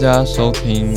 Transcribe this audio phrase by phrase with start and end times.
[0.00, 0.94] 大家收听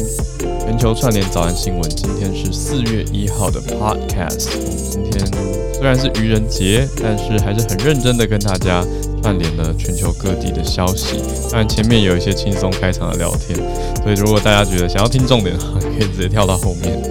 [0.60, 1.90] 全球串联早安新闻。
[1.90, 4.48] 今天是四月一号的 Podcast。
[4.92, 5.26] 今天
[5.74, 8.86] 虽然是愚人节，但是还是很认真的跟大家
[9.24, 11.18] 串联了全球各地的消息。
[11.50, 13.58] 当然前面有一些轻松开场的聊天，
[14.04, 17.02] 所以如果大家觉得想要听重点的话，可以直接跳到后面。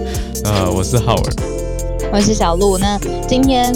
[0.45, 1.33] 那，我是浩尔，
[2.13, 2.77] 我是小鹿。
[2.77, 2.97] 那
[3.27, 3.69] 今天。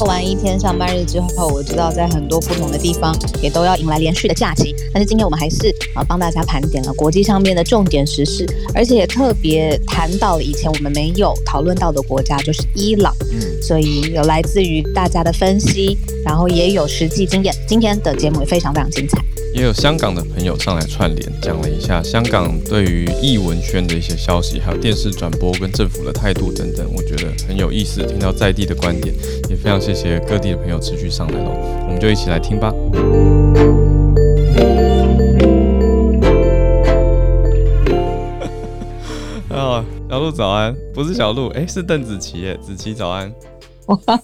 [0.00, 4.74] 过完一天上班日之后，我知道在很多不同的地方也都要迎来连续的假期。
[4.94, 13.14] 但是今天我们还是啊帮大家盘点了国际上面的重点时事，而且也特别谈到了以前我们没有讨论到的国家，就是伊朗。
[13.30, 17.54] 嗯，所以有来自于大家的分析，然后也有实际经验。
[17.68, 19.18] 今天的节目也非常非常精彩。
[19.60, 28.02] 也有香港的朋友上来串联，讲了一下香港对于艺文圈的一些消息，还有电视转播跟政府的态度等等，我觉得很有意思。
[28.06, 29.14] 听到在地的观点，
[29.50, 32.72] 也非常谢谢各地的朋友持续上来哦，我们就一起来听吧。
[39.50, 43.30] 啊， 小鹿早安，不是小鹿，哎、欸，是邓紫棋耶，紫棋早安。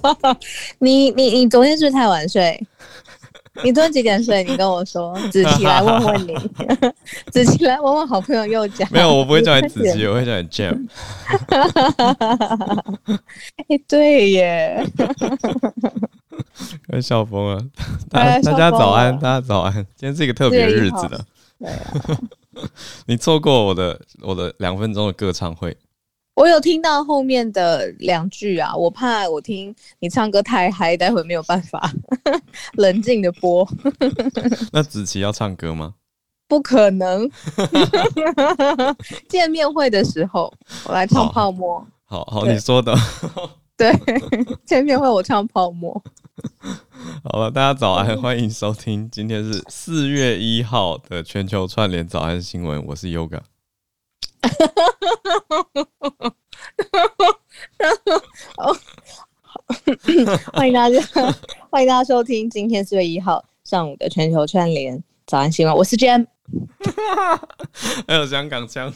[0.81, 2.59] 你你你昨天是不是太晚睡？
[3.65, 4.45] 你昨天几点睡？
[4.45, 6.35] 你跟我说， 子琪来问问你。
[7.33, 8.89] 子琪来问问好朋友又讲。
[8.93, 10.87] 没有，我不会叫你子琪，我会叫你 Jam。
[13.57, 14.87] 哎、欸，对耶。
[16.89, 17.63] 快笑疯了！
[18.11, 19.73] 大大家早安，大家早安。
[19.73, 21.25] 今天是一个特别的日子的。
[21.59, 22.19] 对啊。
[23.07, 25.77] 你错过我的我的两分钟的歌唱会。
[26.37, 31.91] 我有听到后面的两句啊，我怕我听你唱歌太嗨，待会没有办法
[32.77, 33.67] 冷静的播。
[34.71, 35.95] 那子琪要唱歌吗？
[36.47, 37.29] 不可能。
[39.31, 40.53] 见面会的时候，
[40.85, 41.79] 我来唱泡沫。
[42.05, 42.95] 好好，好，你说的。
[43.75, 43.91] 对，
[44.67, 46.01] 见面会我唱泡沫。
[47.25, 53.41] 好了，大家早安，欢迎收听，今天是四月一号的全球串联早安新闻，我是 Yoga。
[60.53, 61.01] 欢迎大家，
[61.71, 65.75] 欢迎大家收听今天四月一号上午的全球串联早安新闻。
[65.75, 66.27] 我是 Jam，
[68.07, 68.93] 还有香港腔。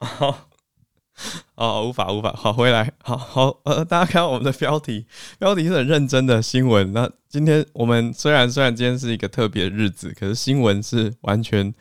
[0.00, 0.48] 好，
[1.56, 5.06] 哦，无法无法，好回来，好好呃，大家看我们的标题，
[5.38, 6.92] 标题是很认真的新闻。
[6.92, 11.74] 那今天我们虽然虽然今天是一个特别日子，可是新闻是完全。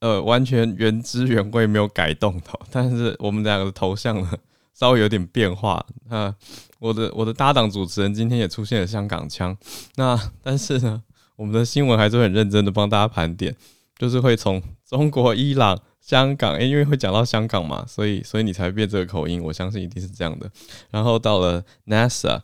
[0.00, 4.30] 呃，完全原汁原味，没有改动的，但是我们两个的头像呢，
[4.74, 5.84] 稍微有点变化。
[6.08, 6.34] 那
[6.78, 9.54] 我的我的搭档主持人今天也出现了香港腔。
[9.96, 11.02] 那但是呢，
[11.36, 13.54] 我们的新闻还是很认真的帮大家盘点，
[13.98, 20.50] 就是会从中国、伊朗、香港，欸，因为会讲到香港嘛，所以所以你才会变这个口音，我相信一定是这样的。
[20.90, 22.40] 然后到了 NASA，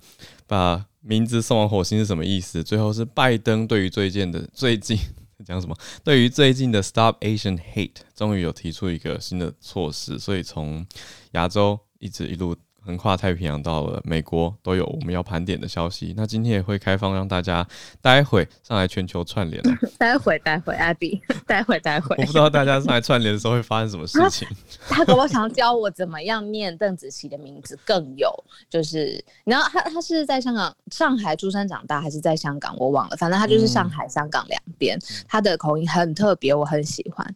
[0.47, 2.63] 把名字送往火星是什么意思？
[2.63, 4.99] 最后是拜登对于最近的最近。
[5.45, 5.77] 讲什么？
[6.03, 10.87] 对于最近的 Stop Asian Hate，终于有提出一个新的措施，所以从
[11.33, 12.57] 亚洲一直一路。
[12.87, 16.15] 横跨太平洋到了美国都有我们要盘点的消息。
[16.17, 17.67] 那今天也会开放让大家
[18.01, 19.61] 待会上来全球串联。
[19.99, 22.15] 待会，待会，Abby， 待会，待会。
[22.17, 24.47] 我不知道大家上来串联的时候会发生什么事情。
[24.89, 28.33] 他给我想教我怎么样念邓紫棋的名字更有，
[28.71, 34.97] 就是你知道他他是在香港上海出生长大还是在香港我忘了，反正他就是上海、嗯、香港两边，
[35.27, 37.27] 他的口音很特别，我很喜欢。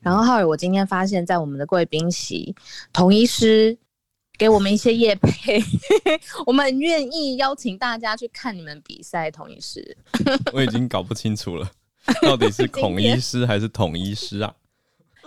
[0.00, 2.54] 然后浩尔，我今天发现，在我们的贵宾席，
[2.92, 3.78] 同一狮。
[4.38, 5.62] 给我们一些业配，
[6.46, 9.30] 我们很愿意邀请大家去看你们比赛。
[9.30, 9.96] 统一师，
[10.52, 11.70] 我已经搞不清楚了，
[12.22, 14.54] 到底是孔医师还是统医师啊？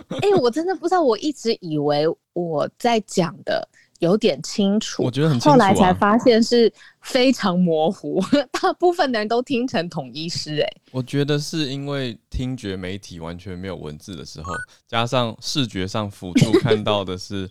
[0.09, 3.68] 哎、欸，我真的不知道，我一直以为我在讲的
[4.00, 6.72] 有点清楚，我觉得很清楚、啊，后来才发现是
[7.02, 10.62] 非常模糊，大部分的人都听成统一师。
[10.62, 14.53] 哎，我觉得是因为听觉媒体完全没有文字的时候，
[14.88, 17.50] 加上视觉上辅助看到的是。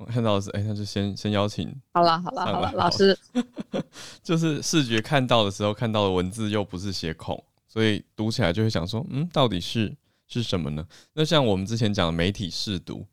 [0.00, 1.70] 我看到的是，哎、欸，那就先先邀请。
[1.92, 3.16] 好了，好了，好了，老师，
[4.24, 9.94] 就是视觉看到的时候，看到的文字又不是写孔，所以读起来就会想说，嗯，到底是
[10.26, 10.86] 是什么呢？
[11.12, 13.04] 那像我们之前讲的媒体试读，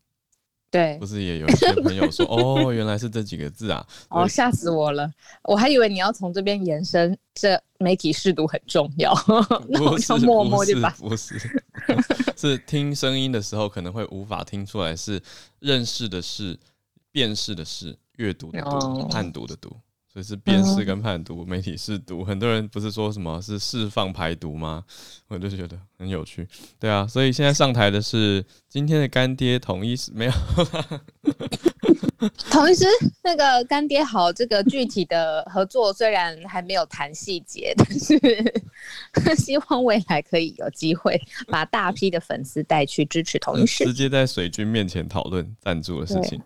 [0.72, 5.12] 对，不是也有一些朋友说，哦，原来是这几个字啊， 哦，吓死我了，
[5.44, 9.14] 我还以为你要从这边延伸，这媒体试读很重要，
[9.68, 11.34] 那我就默默就把不是。
[11.86, 15.22] 不是是听声音的时候，可能会无法听出来是
[15.60, 16.58] 认识的是。
[17.18, 19.70] 辨识的是阅读的读，判读的读，
[20.14, 22.24] 所以是辨识跟判读，媒体试读。
[22.24, 24.84] 很多人不是说什么是释放排毒吗？
[25.28, 26.48] 我就觉得很有趣。
[26.78, 30.32] 对啊，所以现在上台的是今天的干爹统一是，没有。
[32.52, 32.86] 同一狮
[33.24, 38.16] 那个干爹好，这个具体的合作虽然还没有谈细节，但是
[39.38, 46.40] 希望未来可以有机会把大批的粉丝带去支持同一狮，直接在水军面前讨论赞助的事情。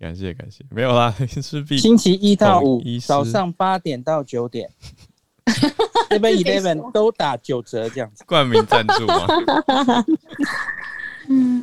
[0.00, 4.70] 感谢感谢，没有啦， 是必星期一到五早上八点到九点，
[6.08, 9.26] Seven Eleven 都打九折这样子，冠名赞助吗？
[11.28, 11.62] 嗯，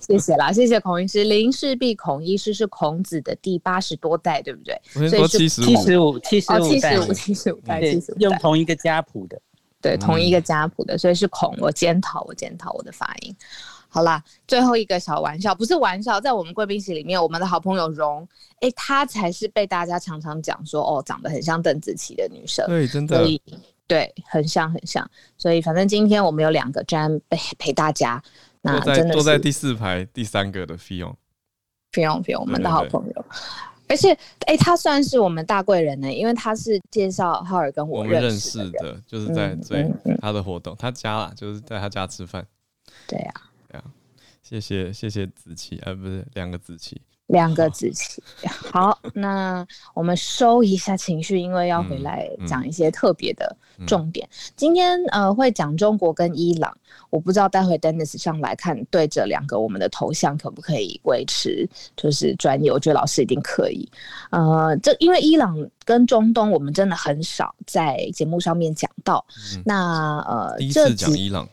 [0.00, 1.22] 谢谢啦，谢谢孔医师。
[1.24, 4.78] 林氏璧孔医师是孔子的第八十多代，对不对？
[4.92, 7.80] 所以七十五七十五七十五七十五七十五代，
[8.18, 9.40] 用同一个家谱的，
[9.80, 11.56] 对，同一个家谱的，所以是孔。
[11.60, 13.34] 我检讨，我检讨我的发音。
[13.96, 18.28] 好啦，最后一个小玩笑，不是玩笑，在我们贵宾席里面，我们的好朋友蓉，
[18.60, 23.26] 哎、欸，她才是被大家常常讲说，哦，长得很像邓紫棋的女生，对，真的，
[23.86, 28.22] 对，很像很像，所以反正今天我们有两个专陪陪大家，
[28.60, 31.16] 那真的坐在第四排第三个的菲佣，
[31.92, 33.24] 菲佣菲佣，我们的好朋友，
[33.88, 39.90] 而且哎、欸，他算是我们大贵人呢，因为他是介绍浩尔跟我认识的，我们认识的，就是在最
[40.20, 42.46] 他的活动，他家啦，就是在他家吃饭，
[43.08, 43.55] 对呀、啊。
[44.48, 48.22] 谢谢谢谢子琪，呃，不是两个子琪，两个子琪。
[48.70, 53.56] 好，那我们收一下情绪，因为要回来讲一些特别的
[53.88, 54.24] 重点。
[54.30, 56.72] 嗯嗯、今天呃会讲中国跟伊朗，
[57.10, 62.70] 我不知道待会 Dennis 上来看对着两个我们的头像可不可以维持就是专业？
[62.70, 63.90] 我觉得老师一定可以。
[64.30, 69.26] 呃，这因为伊朗跟中东我们真的很少在节目上面讲到。
[69.56, 71.48] 嗯、那呃，第一次讲伊朗。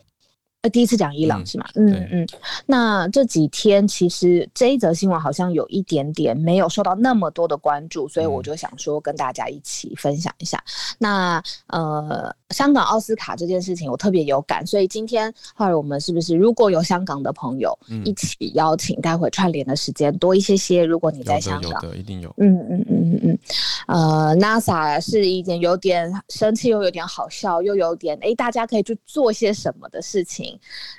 [0.64, 1.66] 呃，第一次讲伊朗是吗？
[1.74, 2.28] 嗯嗯，嗯，
[2.64, 10.56] 那这几天其实这一则新闻好像有一点点没有受到那么多的关注，所以我就想说跟大家一起分享一下。
[10.66, 20.82] 嗯、那呃，香港奥斯卡这件事情我特别有感，所以今天后来我们是不是如果有香港的朋友一起邀请，待会串联的时间多一些些？
[20.82, 22.34] 如果你在香港，有的，有的一定有。
[22.38, 23.38] 嗯嗯嗯嗯嗯，
[23.86, 30.53] 呃，NASA 是一件有点生气又有点好笑又有点哎，大家可以去做些什么的事情。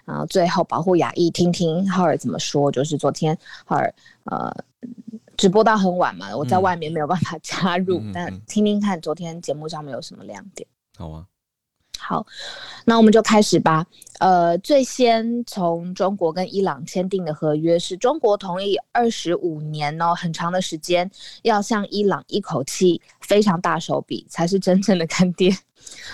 [0.06, 2.72] 然后最后保护雅意，听听浩尔怎么说。
[2.72, 3.94] 就是昨天浩尔
[4.26, 4.52] 呃
[5.38, 10.68] 直播到很晚嘛，我在外面没有办法加入，嗯、但听听看昨天节目上面有什么亮点。
[10.98, 11.26] 好啊，
[12.00, 12.26] 好，
[12.86, 13.86] 那我们就开始吧。
[14.20, 21.10] 呃，最先从中国跟伊朗签订的合约是中国同意二十五年哦，很长的时间，
[21.42, 25.56] 要向伊朗一口气非常大手笔，才是真正的干爹。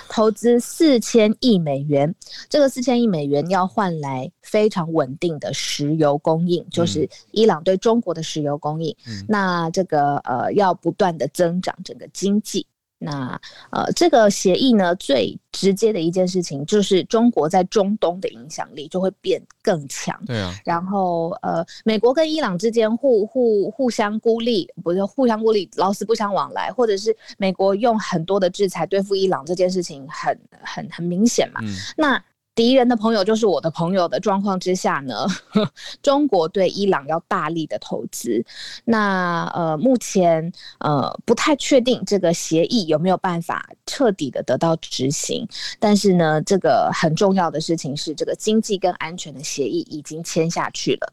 [0.10, 2.14] 投资四千亿美元，
[2.50, 8.94] 这个四千亿美元要换来非常稳定的石油供应，就是伊朗对中国的石油供应。
[9.08, 12.66] 嗯、那这个呃，要不断的增长整个经济。
[13.04, 13.40] 那
[13.72, 20.16] 呃，这个协议呢，最直接的一件事情就是中国在中东的影响力就会变更强。
[20.28, 20.54] 对啊。
[20.64, 31.60] 然后呃，美国跟伊朗之间互互互相孤立，不是互相孤立，老死不相往来，或者是美国用很多的制裁对付伊朗这件事情很很很明显嘛。
[31.64, 31.76] 嗯。
[31.98, 32.24] 那。
[32.62, 35.26] 敌人的朋友就是我的朋友的状况之下呢，
[36.04, 38.46] 中国对伊朗要大力的投资。
[38.86, 45.44] 那呃，目前呃不太确定这个协议有没有办法彻底的得到执行。
[45.80, 51.12] 但是呢，这个很重要的事情是，这个经济跟安全的协议已经签下去了。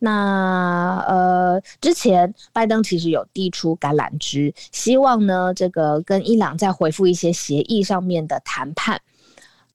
[0.00, 9.00] 那呃，之前拜登其实有递出橄榄枝，希望呢这个跟伊朗再回复一些协议上面的谈判。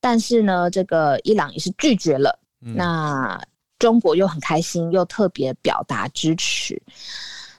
[0.09, 2.39] 但是呢，这个伊朗也是拒绝了。
[2.61, 3.37] 嗯、那
[3.77, 6.81] 中国又很开心，又特别表达支持。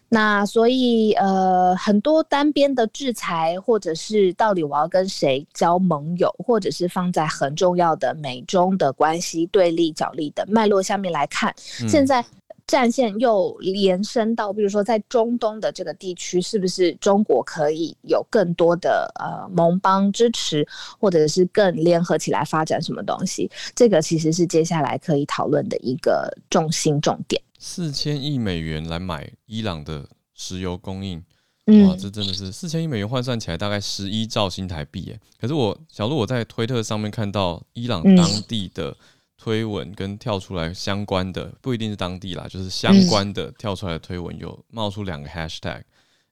[0.08, 12.24] 那所以呃，很多单边的制裁，或者是到底我要跟谁交盟友，或者是放在很重要的美中的关系对立角力的脉络下面来看，嗯、现在。
[12.68, 20.68] 战线又延伸到，比如说在中东的这个地区，是不是中国可以有更多的呃盟邦支持，
[21.00, 23.50] 或者是更联合起来发展什么东西？
[23.74, 27.42] 这个其实是接下来可以讨论的一个重心重点。
[27.58, 31.24] 四千亿美元来买伊朗的石油供应，
[31.64, 35.18] 嗯、哇，这真的是四千亿美元换算起来大概十一兆新台币耶。
[35.40, 38.96] 可是我小路我在推特上面看到伊朗当地的、嗯。
[39.38, 45.82] 推文跟跳出来相关的不一定是当地啦，就是相关的跳出来的推文有冒出两个 hashtag，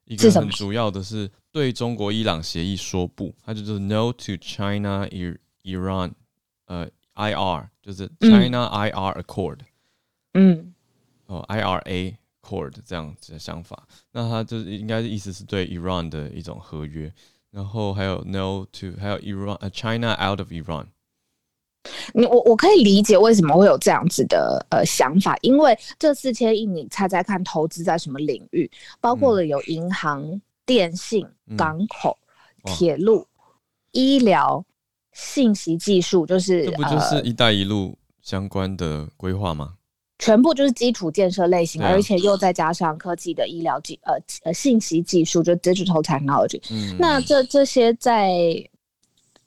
[0.04, 5.08] 一个很主要的是对中国伊朗协议说不，它就是 No to China
[5.62, 6.12] Iran，
[6.66, 9.60] 呃 IR 就是 China IR Accord，
[10.34, 10.75] 嗯，
[11.26, 13.86] 哦 IRA Accord 这样子的想法。
[14.10, 17.12] 那它就是应该意思是对 Iran 的一种合约，
[17.52, 20.86] 然后还有 No to 还有 Iran 呃 China out of Iran。
[22.12, 28.71] 你我我可以理解为什么会有这样子的呃想法，因为这四千亿你猜猜看投资在什么领域？
[29.00, 31.26] 包括了有银行、嗯、电信、
[31.57, 32.16] 港口、
[32.64, 33.26] 铁、嗯、路、
[33.93, 34.64] 医疗、
[35.12, 39.75] 信息技术，就是这不就是“一带一路”相关的规划吗？
[40.19, 44.14] 全部就是基础建设类型，啊、而且又再加上科技的医疗技呃
[44.45, 46.61] 呃信息技术，就 digital technology。
[46.71, 48.69] 嗯，那这这些在。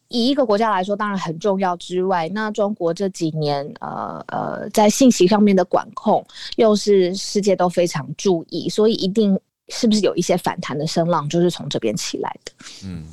[0.10, 6.24] 以一个国家来说，当然很重要之外，那中国这几年，呃呃，在信息上面的管控，
[6.58, 9.40] 又是世界都非常注意，所以一定
[9.70, 12.52] 是不是有一些反弹的声浪，就是从这边起来的。
[12.84, 13.06] 嗯，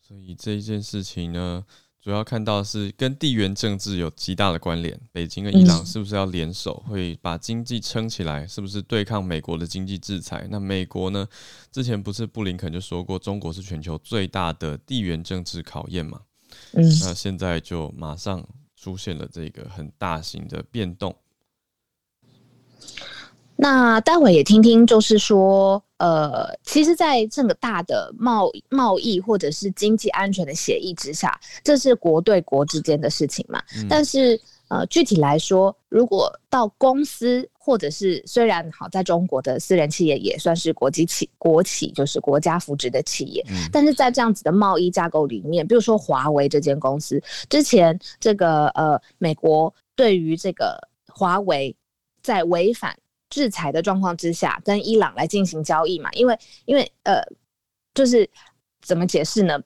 [0.00, 1.64] 所以这一件事情呢。
[2.02, 8.44] 主要看到是跟地缘政治有极大的关联，北京跟伊朗是不是要联手，会把经济撑起来？
[8.44, 10.48] 是不是对抗美国的经济制裁？
[10.50, 11.24] 那美国呢？
[11.70, 16.22] 之前不是布林肯就说过，中国是全球最大的地缘政治考验嘛？
[16.72, 18.44] 嗯，那现在就马上
[18.76, 21.14] 出现了这个很大型的变动。
[23.54, 33.62] 那待会也听听，就是说，呃，其实，在这个大的贸贸易或者是经济安全的协议之下，这是国对国之间的事情嘛。
[33.76, 51.76] 嗯、但是，呃，具体来说，如果到公司或者是虽然好，在中国的私人企业也算是国际企国企，就是国家扶植的企业，嗯、但是在这样子的贸易架构里面，比如说华为这间公司，之前这个呃，美国对于这个华为
[52.24, 52.96] 在违反
[53.32, 56.10] 制裁的状况之下，跟伊朗来进行交易嘛？
[56.12, 57.22] 因为，因为呃，
[57.94, 58.28] 就是
[58.82, 59.58] 怎么解释呢？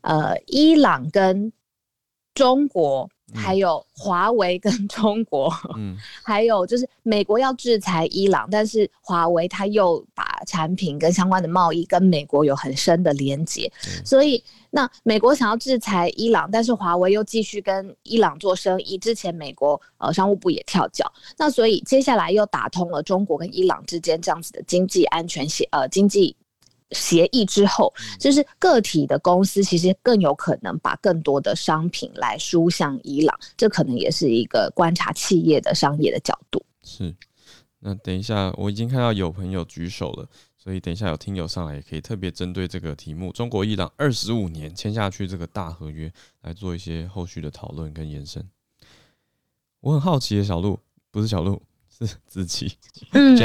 [0.00, 1.52] 呃，伊朗跟
[2.32, 3.06] 中国。
[3.34, 18.98] 还有华为跟 中国，嗯， 还有就是美国要制裁伊朗，但是华为它又把产品跟相关的贸易跟美国有很深的连结，嗯，所以那美国想要制裁伊朗，但是华为又继续跟伊朗做生意。
[18.98, 26.36] 之前美国呃商务部也跳脚，那所以接下来又打通了中国跟伊朗之间这样子的经济安全协呃经济。
[26.92, 36.64] 协议之后，就是个体的公司其实更有可能把更多的商品来输向伊朗，这可能也是一个观察企业的商业的角度。
[36.82, 37.14] 是，
[37.80, 48.48] 那等一下我已经看到有朋友举手了，所以等一下有听友上来也可以特别针对这个题目，中国伊朗二十五年签下去这个大合约来做一些后续的讨论跟延伸。
[49.80, 50.78] 我很好奇的小鹿，
[51.10, 52.76] 不是小鹿，是子琪，
[53.12, 53.36] 嗯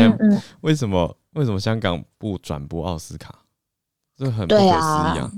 [0.62, 1.18] 为什么？
[1.38, 3.44] 为什么香港不转播奥斯卡？
[4.17, 5.20] 这很不可思议啊！
[5.20, 5.32] 啊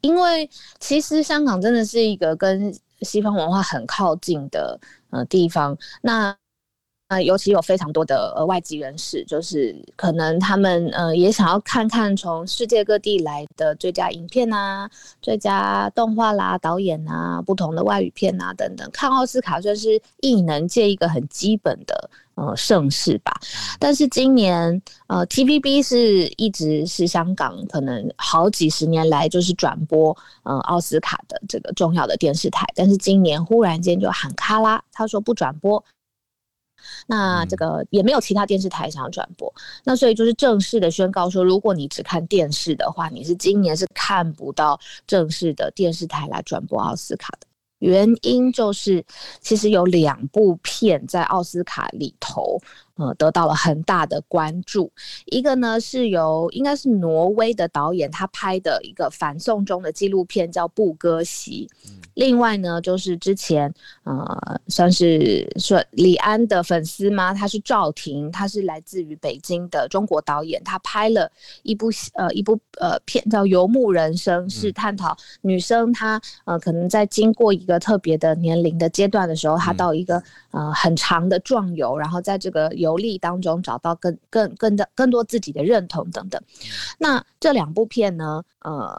[0.00, 4.78] 因为其实香港真的是一个跟西方文化很靠近的
[5.10, 5.76] 呃地方。
[6.02, 6.36] 那
[7.08, 14.90] 呃，尤其有非常多的呃外籍人士，就是可能他们呃也想要看看从世界各地来的最佳影片啊、
[15.22, 18.88] 最佳动画啦、导演啊、不同的外语片啊等等。
[18.92, 23.32] 看奥斯卡算是艺能界一个很基本的呃盛世吧。
[23.78, 35.84] 但是今年呃 TVB 是一直是香港可能好几十年来就是转播呃奥斯卡的这个重要的电视台，但是今年忽然间就喊卡拉，他说不转播。
[37.06, 39.52] 那这个也没有其他电视台想要转播，
[39.82, 47.45] 那所以就是正式的宣告说，如果你只看电视的话，你是今年是看不到正式的电视台来转播奥斯卡的。
[47.78, 49.04] 原因就是，
[49.40, 52.58] 其实有两部片在奥斯卡里头，
[52.96, 54.90] 呃，得到了很大的关注。
[55.26, 61.68] 一个呢是由应该是挪威的导演他拍的一个反送中的纪录片，叫《布歌席》。
[62.14, 63.72] 另外呢，就是之前
[64.04, 67.34] 呃，算是说李安的粉丝吗？
[67.34, 71.30] 他是赵婷，他是来自于北京的中国导演，他拍了
[71.62, 80.22] 一部呃一部呃片叫《游牧人生》，是探讨女生她呃可能在经过一个特别的年龄的阶段的时候，她到一个
[80.56, 86.40] 呃很长的壮游，然后在这个游历当中找到更更更的更多自己的认同等等。
[86.98, 88.96] 那这两部片呢，呃，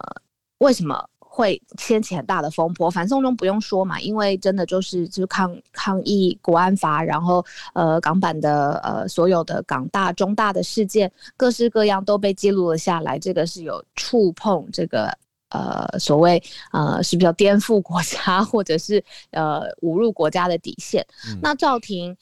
[0.59, 1.09] 为什么？
[1.29, 7.45] 会掀起很大的风波，反送中不用说嘛，因为真的就是就是抗抗议国安法，然后
[7.75, 15.15] 呃港版的呃所有的港大中大的事件，各式各样都被记录了下来，这个是有触碰这个
[15.49, 21.05] 呃所谓呃是比较颠覆国家 或者是呃侮辱国家的底线。
[21.27, 22.15] 嗯、那赵婷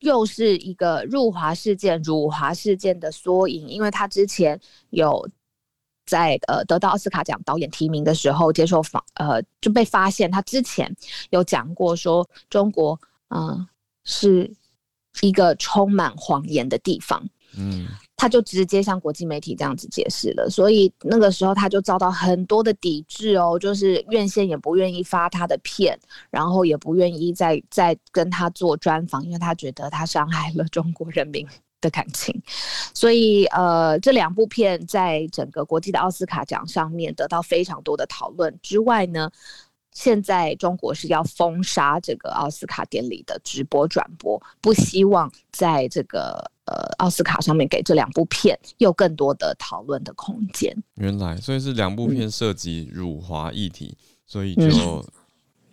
[0.00, 5.28] 又是一个入华事件、辱华事件的缩影，因为他之前有。
[6.08, 10.94] 在呃得到奥斯卡奖导演提名的时候，接受访呃就被发现他之前
[11.30, 12.96] 有讲过说中国
[13.30, 13.68] 嗯、呃、
[14.04, 14.48] 是
[15.20, 17.28] 一个充满谎言的地方。
[17.56, 17.88] 嗯。
[18.16, 25.98] 他就直接向国际媒体这样子解释了，所以那个时候他就遭到很多的抵制哦，就是院线也不愿意发他的片，
[26.30, 31.46] 然后也不愿意再再跟他做专访，因为他觉得他伤害了中国人民
[31.82, 32.34] 的感情。
[32.94, 39.30] 所以呃，这两部片在整个国际的奥斯卡奖上面得到非常多的讨论之外呢，
[39.92, 46.50] 现在中国是要封杀这个奥斯卡典礼的直播转播，不希望在这个。
[46.66, 50.76] 呃，奥斯卡上面给这两部片有更多的讨论的空间。
[50.94, 55.04] 原来，所以是两部片涉及辱华议题，嗯、所以就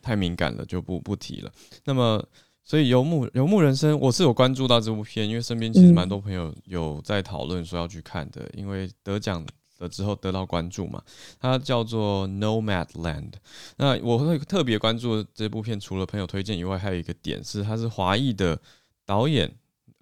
[0.04, 1.52] 太敏感了，就不不提了。
[1.84, 2.24] 那么，
[2.64, 9.44] 所以游牧游牧人生，我是有关注到这部片，因为身边其实蛮多朋友有在讨论说要去看的，因为得奖
[9.80, 11.02] 了之后得到关注嘛。
[11.40, 13.32] 它叫做《Nomadland》。
[13.78, 18.62] 那我会特别关注这部片，除了朋友推荐以外，还有一个点是，它是华裔的
[19.08, 19.52] 导演。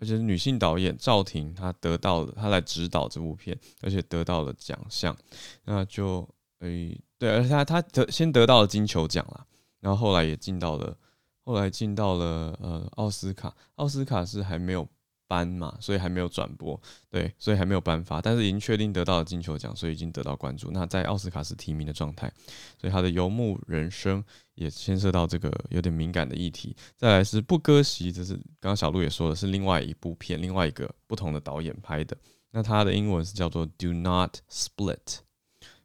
[0.01, 5.15] 而且女性导演赵婷，她得到了，她来指导这部片，而且得到了奖项，
[5.63, 6.27] 那就
[6.59, 9.45] 诶、对，而且她她得先得到了金球奖啦，
[9.79, 10.97] 然后后来也进到了，
[11.45, 14.85] 后来进到了呃奥斯卡，奥斯卡是还没有。
[15.31, 16.77] 颁嘛，所以还没有转播，
[17.09, 20.69] 对，所以还没有颁发，但是已经确定得到了金球奖，所以已经得到关注。
[20.71, 22.29] 那在奥斯卡是提名的状态，
[22.77, 24.21] 所以他的游牧人生
[24.55, 26.75] 也牵涉到这个有点敏感的议题。
[26.97, 32.17] 再来是不割席，这是刚刚小鹿也说的是另外一部片，另外一个不同的导演拍的。
[32.51, 35.19] 那他的英文是叫做 “Do not split”，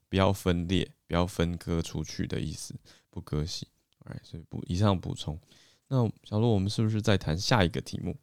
[0.09, 2.75] 不要分裂，不要分割出去的意思，
[3.11, 3.69] 不割席。
[4.07, 5.38] 哎，所以补以上补充。
[5.87, 8.17] 那小鹿，我们是不是再谈下一个题目？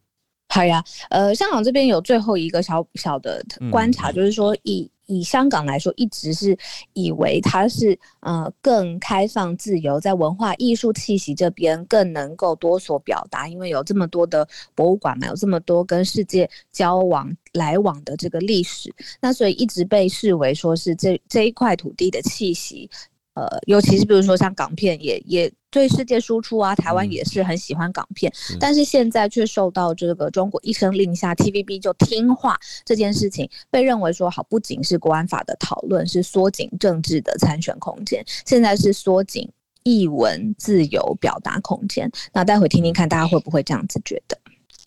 [0.53, 6.55] 好呀，呃，香港这边有最后一个小小的观察，嗯、就是说以以香港来说，一直是
[6.93, 22.87] 以为它是呃更开放自由，在文化艺术气息这边更能够多所表达，因为有这么多的博物馆嘛，有这么多跟世界交往来往的这个历史，那所以一直被视为说是这这一块土地的气息。
[23.35, 26.75] 呃，尤其是比如说像港片也，也也对世界输出啊。
[26.75, 39.49] 台湾也是很喜欢港片，嗯、但是现在却受到这个中国一声令下，TVB 就听话这件事情，被认为说好，不仅是国安法的讨论，是缩紧政治的参选空间，现在是缩紧
[39.83, 42.11] 译文自由表达空间。
[42.33, 44.37] 那待会听听看，大家会不会这样子觉得？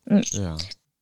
[0.04, 0.56] 嗯，对啊。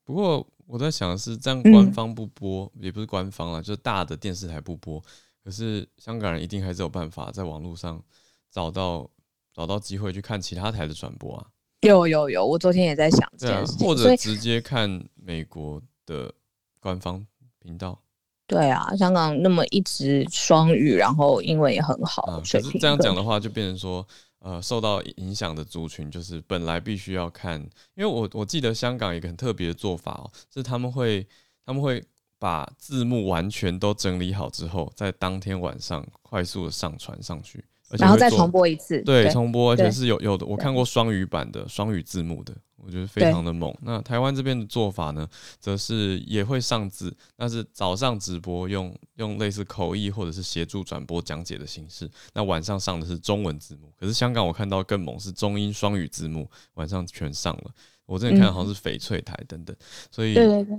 [0.05, 5.03] 不过我在想的是，这样官方不播，嗯、也不是官方啊，就是大的电视台不播。
[5.44, 8.02] 可是香港人一定还是有办法在网络上
[8.50, 9.07] 找到
[9.52, 11.46] 找到机会去看其他台的转播啊！
[11.83, 16.33] 有有有，我昨天也在想这件事情，或者直接看美国的
[16.80, 17.26] 官方
[17.59, 18.00] 频道。
[18.46, 24.07] 对啊，香港那么一直双语，然后英文也很好，啊、可是这样讲的话，就变成说，
[24.38, 27.61] 呃，受到影响的族群就是本来必须要看，
[27.94, 31.26] 因为我我记得香港有一个很特别的做法哦，是他们会
[31.66, 32.02] 他们会。
[32.44, 39.00] 把字幕完全都整理好之后，在当天晚上快速的上传上去，然后再重播一次。
[39.00, 43.74] 对，重播，而且是有有的，我看过双语版的双语字幕的，我觉得非常的猛。
[43.80, 45.26] 那台湾这边的做法呢，
[45.59, 53.90] 则是也会上字，但是早上直播用用类似口译或者是协助转播讲解的形式，那晚上上的是中文字幕。
[53.98, 57.70] 可是香港我看到更猛，是中英双语字幕，晚上全上了。
[58.07, 59.75] 我之前看好像是翡翠台等等，
[60.11, 60.35] 所以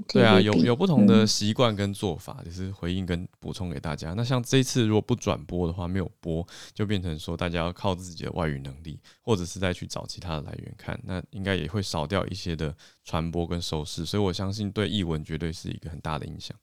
[0.07, 4.13] 对啊，有有不同的习惯跟做法，就是回应跟补充给大家。
[4.13, 14.05] 那像这一次如果不转播的话，没有播，就变成说大家要靠自己的外语能力，或者是再去找其他的来源看，那应该也会少掉一些的传播跟收视。
[14.05, 16.55] 所以我相信对译文绝对是一个很大的影响。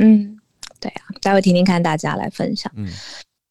[0.00, 0.38] 嗯，
[0.80, 2.72] 对啊，待会听听看大家来分享。
[2.76, 2.90] 嗯。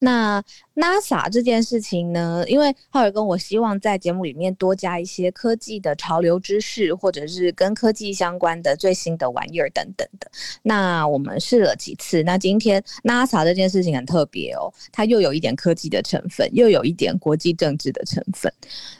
[0.04, 0.42] 那
[0.74, 10.30] NASA 这件事情呢，因为浩尔跟我希望在节目里面多加一些科技的潮流知识，或者是跟科技相关的最新的玩意儿等等的。
[10.62, 18.52] 那我们试了几次，那今天 NASA 这件事情很特别哦，它又有一点科技的成分，又有一点国际政治的成分。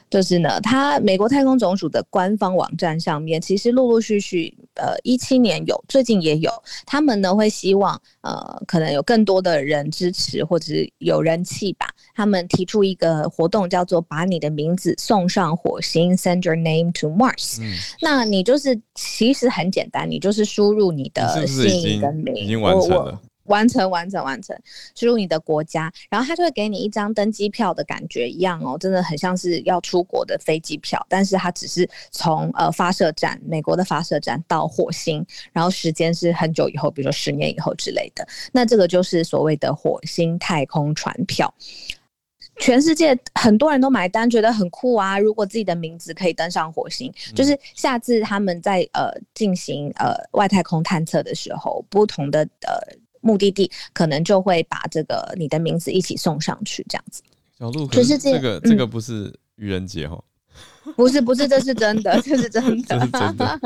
[0.09, 6.51] 就是呢，它美国太空总署的官方网站上面，其实陆陆续续，呃，一七年有，最近也有，
[6.85, 17.61] 他们呢会希望，呃，可能有更多的人支持或者是有人吧，他们提出一个活动，叫做把你的名字送上火星，Send your name to Mars。
[17.61, 23.21] 嗯，那你就是其实很简单，你就是输入你的姓跟名，已经完成了。
[23.45, 24.57] 完成，完成，完成，
[24.95, 41.53] 输入你的国家，然后他就会给你一张登机票的感觉一样哦，真的很像是要出国的飞机票，但是它只是从呃发射站，美国的发射站到火星，然后时间是很久以后，比如说十年以后之类的，那这个就是所谓的火星太空船票。
[42.59, 45.17] 全世界很多人都买单，觉得很酷啊！
[45.17, 52.77] 如果自己的名字可以登上火星，嗯、就是下次他们在呃进行呃外太空探测的时候，不同的呃
[53.23, 57.23] 目的地可能就会把这个你的名字一起送上去，这样子。
[57.57, 60.15] 小鹿，可是这个这个不是愚人节哈。
[60.15, 60.29] 嗯
[60.97, 63.59] 不是不是，这是真的，这是真的，这是真的，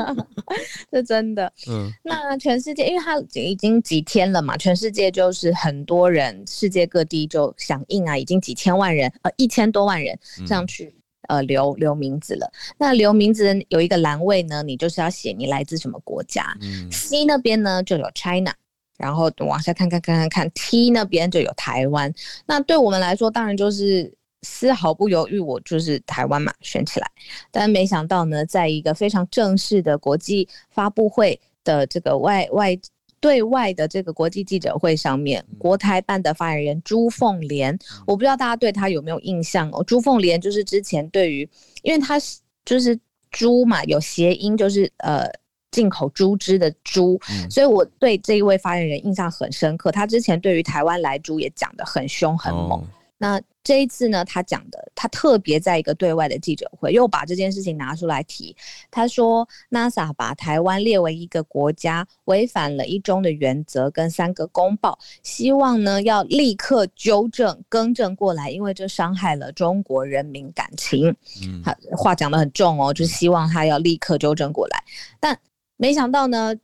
[0.90, 1.52] 这真的。
[1.68, 10.94] 嗯，那全世界，因为它已经几天了嘛，全世界就是很多人，世界各地就响应啊，已经几千万人，呃，一千多万人上去，
[11.28, 12.50] 嗯、呃，留留名字了。
[12.78, 16.56] 那留名字有一个栏位呢，你就是要写你来自什么国家。
[16.62, 18.54] 嗯，C 那边呢就有 China，
[18.98, 22.12] 然后往下看看看看看，T 那边就有台湾。
[22.44, 24.12] 那对我们来说，当然就是。
[24.42, 27.10] 丝毫不犹豫，我就是台湾嘛，选起来。
[27.50, 32.78] 但没想到呢，在一个非常正式的国际发布会的这个外外
[33.18, 39.82] 对外的这个国际记者会上面，国台办的发言人朱凤莲，我不知道大家对他有没有印象哦。
[39.82, 41.48] 朱凤莲就是之前对于，
[41.82, 42.96] 因为他是就是
[43.32, 45.28] 猪嘛，有谐音，就是呃
[45.70, 49.90] 进口猪只的猪，所以我对这一位发言人印象很深刻。
[49.90, 52.82] 他之前对于台湾来猪也讲得很凶很猛。
[53.20, 58.54] 那这一次呢，他讲的，他特别在一个对外的记者会又把这件事情拿出来提。
[58.92, 71.08] 他说，NASA 把台湾列为一个国家，违反了一中的原则跟三个公报，希望呢要立刻纠正更正过来，因为这伤害了中国人民感情。
[71.42, 74.82] 嗯，他话讲得很重哦，就是希望他要立刻纠正过来。
[75.18, 75.36] 但
[75.78, 76.54] 没想到呢。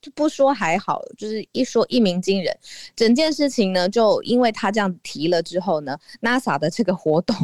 [0.00, 2.56] 就不说还好，就是一说一鸣惊人。
[2.96, 7.36] 整件事情呢，就因为他这样提了之后呢，NASA 的这个活动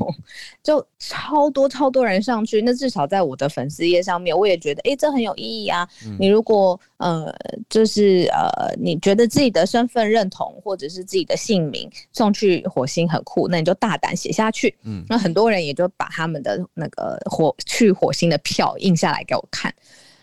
[0.60, 2.60] 就超多超多人上去。
[2.62, 5.88] 那至少在我的粉丝页上面，我也觉得，哎、欸，这很有意义啊。
[6.04, 7.32] 嗯、你如果呃，
[7.68, 14.74] 就是呃，你觉得自己的身份认同或者是自己的姓名送去火星很酷，那你就大胆写下去。
[14.82, 19.72] 嗯，那很多人也就把他们的那个火去火星的票印下来给我看。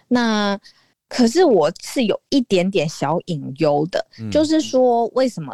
[0.07, 0.59] 那。
[1.07, 5.53] 可是我是有一点点小隐忧的，嗯、就是说为什么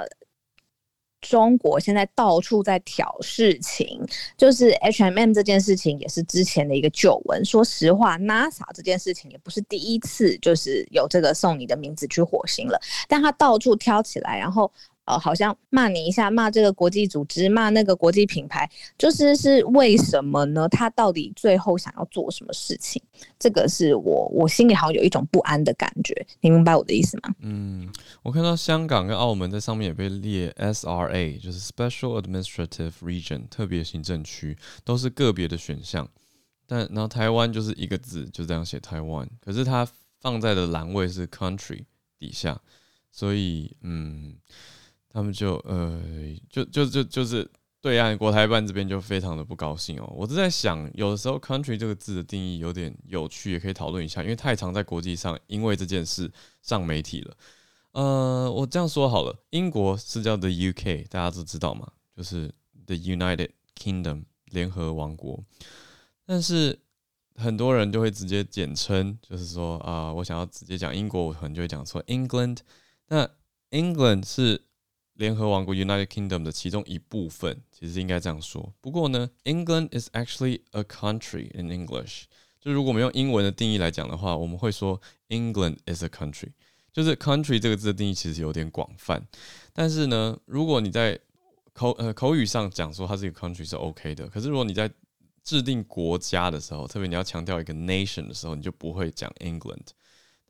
[1.20, 4.02] 中国现在到处在挑事情？
[4.38, 7.44] 就是 H&M 这件事情也是之前的一个旧闻。
[7.44, 14.72] 说实话，NASA 这件事情也不是第一次，就是有这个送你的名字去火星了，但他到处挑起来，然后。
[15.18, 20.68] 好像骂你一下，骂这个国际组织，骂那个国际品牌，就是是为什么呢？
[20.70, 23.02] 他到底最后想要做什么事情？
[23.38, 26.14] 这个是我我心里好像有一种不安的感觉。
[26.40, 27.36] 你明白我的意思吗？
[27.40, 27.92] 嗯，
[28.24, 36.08] 我看到香港跟澳门在上面也被列 SRA，就是 Special Administrative Region 特别行政区，都是个别的选项。
[36.68, 39.88] 但然后台湾就是一个字，就这样写台湾，可是它
[40.20, 41.84] 放在的栏位是 Country
[42.18, 42.62] 底下，
[43.12, 44.36] 所以嗯。
[45.14, 46.02] 他们就呃，
[46.50, 47.50] 就就就就是
[47.82, 50.14] 对岸国台办这边就非常的不高兴哦。
[50.16, 57.36] 我是在想，有的时候 “country” 这个字的定义有点有趣，也可以讨论一下，因为太常在国际上因为这件事上媒体了。
[57.92, 62.54] 呃，我这样说好了，英国是叫 “the UK”，大家都知道嘛，就是
[62.86, 65.44] “the United Kingdom” 联合王国。
[66.26, 66.80] 但是
[67.36, 72.60] 很多人就会直接简称，就是说啊、我想要直接讲英国，我可能就会讲错 “England”。
[73.08, 73.30] 那
[73.72, 74.64] “England” 是
[75.22, 78.74] 联合王国 （United Kingdom） 的其中一部分，其实应该这样说。
[78.82, 82.24] 不过呢，England is actually a country in English。
[82.60, 86.50] 就如果我们用英文的定义来讲的话，我们会说 England is a country。
[86.92, 89.24] 就是 country 这个字的定义其实有点广泛。
[89.72, 91.20] 但是呢，如果你在
[91.72, 94.28] 口呃口语上讲说它是一个 country 是 OK 的。
[94.28, 94.92] 可是如果你在
[95.44, 99.86] 制定国家的时候，特别你要强调一个 nation 的时候，你就不会讲 England。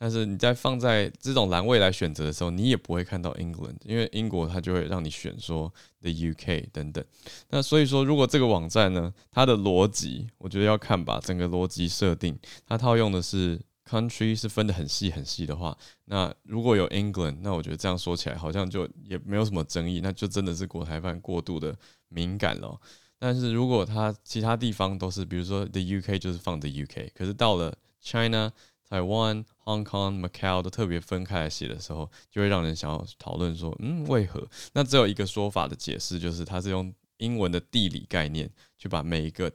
[0.03, 7.05] 但是你在放在这种栏位来选择的时候，你也不会看到 England，因为英国它就会让你选说 the UK 等等。
[7.49, 12.35] 那所以说，如果这个网站呢，它的逻辑，我觉得要看吧，整个逻辑设定，
[12.65, 21.77] 它套用的是 country 是分得很细很细的话，那如果有 England，那我觉得这样说起来好像就也没有什么争议，那就真的是国台办过度的
[22.09, 22.75] 敏感了。
[23.19, 28.51] 但是如果它其他地方都是，比如说 the UK 就是放 the UK，可是到了 China。
[28.91, 34.45] 台湾、Hong Kong、Macau 都特别分开来写的时候，就会让人想要讨论说，嗯，为何？
[34.73, 39.49] 那只有一个说法的解释，就是它是用英文的地理概念去把每一个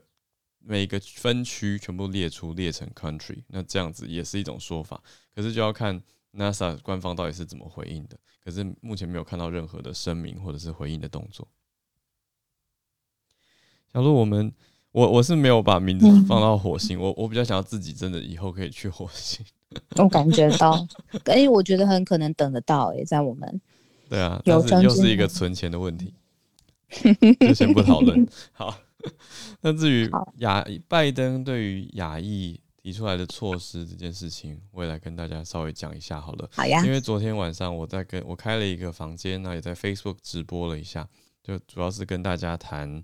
[0.57, 3.43] 每一个分区全部列出，列成 country。
[3.49, 4.99] 那这样子也是一种说法，
[5.35, 6.01] 可是就要看
[6.33, 8.17] NASA 官方到底是怎么回应的。
[8.43, 11.47] 可是目前没有看到任何的声明或者是回应的动作。
[13.93, 14.51] 假如我们。
[14.97, 19.45] 我我是没有把名字放到火星，嗯、我我比较想要自己真的以后可以去火星。
[19.97, 20.71] 我感觉到，
[21.25, 23.61] 哎、欸，我觉得很可能等得到、欸，哎，在我们
[24.09, 26.15] 对啊，但是又是一个存钱的问题。
[27.39, 28.27] 就先不讨论。
[28.53, 28.75] 好，
[29.61, 36.49] 那至于亚拜登对于亚裔提出来的措施这件事情，我也来跟大家稍微讲一下好了。
[36.53, 41.07] 好呀，因为昨天晚上我在跟我开了一个房间，那也在 Facebook 直播了一下，
[41.43, 43.03] 就主要是跟大家谈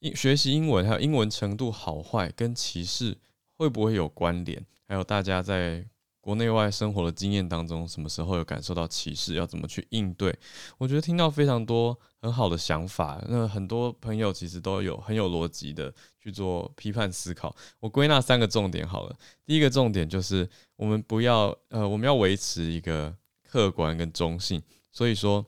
[0.00, 3.16] 英学习英文，还有英文程度好坏跟歧视
[3.56, 5.86] 会不会有关联，还有大家在。
[6.22, 9.36] 国内外生活的经验当中，什么时候有感受到歧视？
[9.36, 10.38] 要怎么去应对？
[10.76, 13.24] 我觉得听到非常多很好的想法。
[13.26, 17.56] 那很多朋友其实都有很有逻辑的去做批判思考。
[17.80, 19.16] 我归纳三个重点好了。
[19.46, 23.16] 第一个重点就是我们不要呃，我们要维持一个
[23.48, 24.62] 客观跟中性。
[24.92, 25.44] 所以说。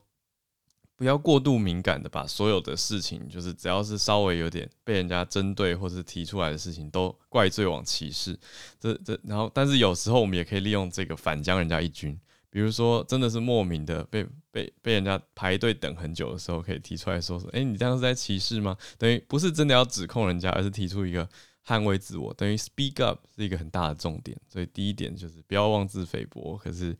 [1.03, 8.39] 不要过度敏感的把所有的事情，就是只要是稍微有点被人家针对或是提出来的事情，都怪罪往歧视。
[8.79, 12.17] 这这，然后，但是有时候我们也可以利用这个反将人家一军。
[12.51, 18.77] 比如说，真的是莫名的被被被人家排队等很久的时候，可以提出来说说，诶，你这样是在歧视吗？
[18.97, 21.29] 等于不是真的要指控人家，而是提出一个
[21.67, 24.41] 捍卫自我，等于 speak up 是一个很大的重点。
[24.49, 26.97] 所以第一点就是不要妄自菲薄，可是。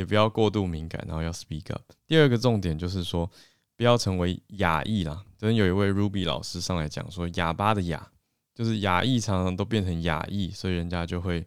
[0.00, 1.82] 也不要过度敏感，然后要 speak up。
[2.06, 3.30] 第二个重点就是说，
[3.76, 5.22] 不要成为亚裔啦。
[5.36, 8.10] 昨天有一位 Ruby 老师上来讲说，哑巴的哑
[8.54, 11.46] 就是亚裔，常常都变成亚裔，所以人家就会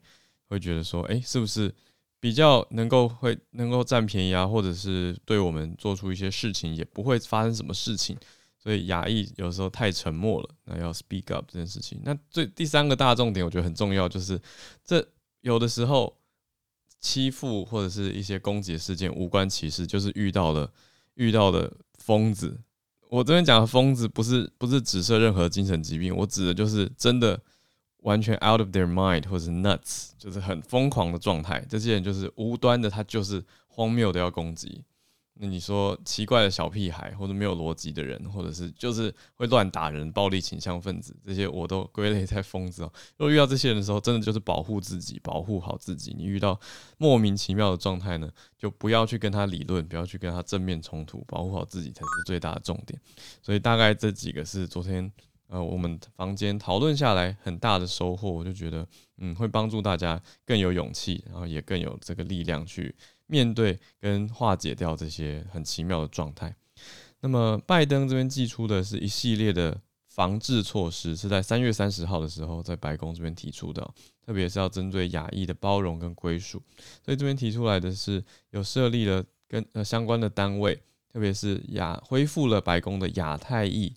[0.50, 1.74] 会觉得说，哎、是不是
[2.20, 8.16] 比较能够会能够占便宜啊，或者是对我们做出一些事情也不会发生什么事情？
[8.60, 12.00] 所以亚裔有时候太沉默了，那要 speak up 这件事情。
[12.04, 14.40] 那最第三个大重点，我觉得很重要，就是
[14.86, 15.04] 这
[15.42, 16.16] 有的时候。
[17.04, 20.72] 欺负或者是一些攻击事件无关歧视，就是遇到了
[21.16, 22.58] 遇到的疯子。
[23.10, 27.38] 我这边讲的疯子不是不是指涉任何精神疾病，我指的就是真的
[27.98, 31.64] 完全 out of their mind 或者是 nuts，就是很疯狂的状态。
[31.70, 34.84] 这些人就是无端的，他就是荒谬的要攻击。
[35.36, 42.94] 那你说奇怪的小屁孩，或者没有逻辑的人，或者是就是会乱打人、暴力倾向分子，这些我都归类在疯子哦。
[43.18, 46.14] 如果遇到这些人的时候，真的就是保护自己，保护好自己。
[46.16, 46.60] 你遇到
[47.00, 53.02] 莫名其妙的状态呢，就不要去跟他理论，不要去跟他正面冲突，保护好自己才是最大的重点。
[53.42, 55.12] 所以大概这几个是昨天
[55.48, 62.94] 呃我们房间讨论下来很大的收获，我就觉得嗯会帮助大家更有勇气，然后也更有这个力量去。
[63.28, 66.56] 面对跟化解掉这些很奇妙的状态，
[67.22, 73.88] 那么拜登这边寄出的是一系列的防治措施，是在三月三十号的时候在白宫这边提出的，
[74.26, 76.62] 特别是要针对亚裔的包容跟归属，
[77.04, 80.76] 所以这边提出来的是有设立了跟呃相关的单位，
[81.12, 83.94] 特别是亚恢复了白宫的亚太裔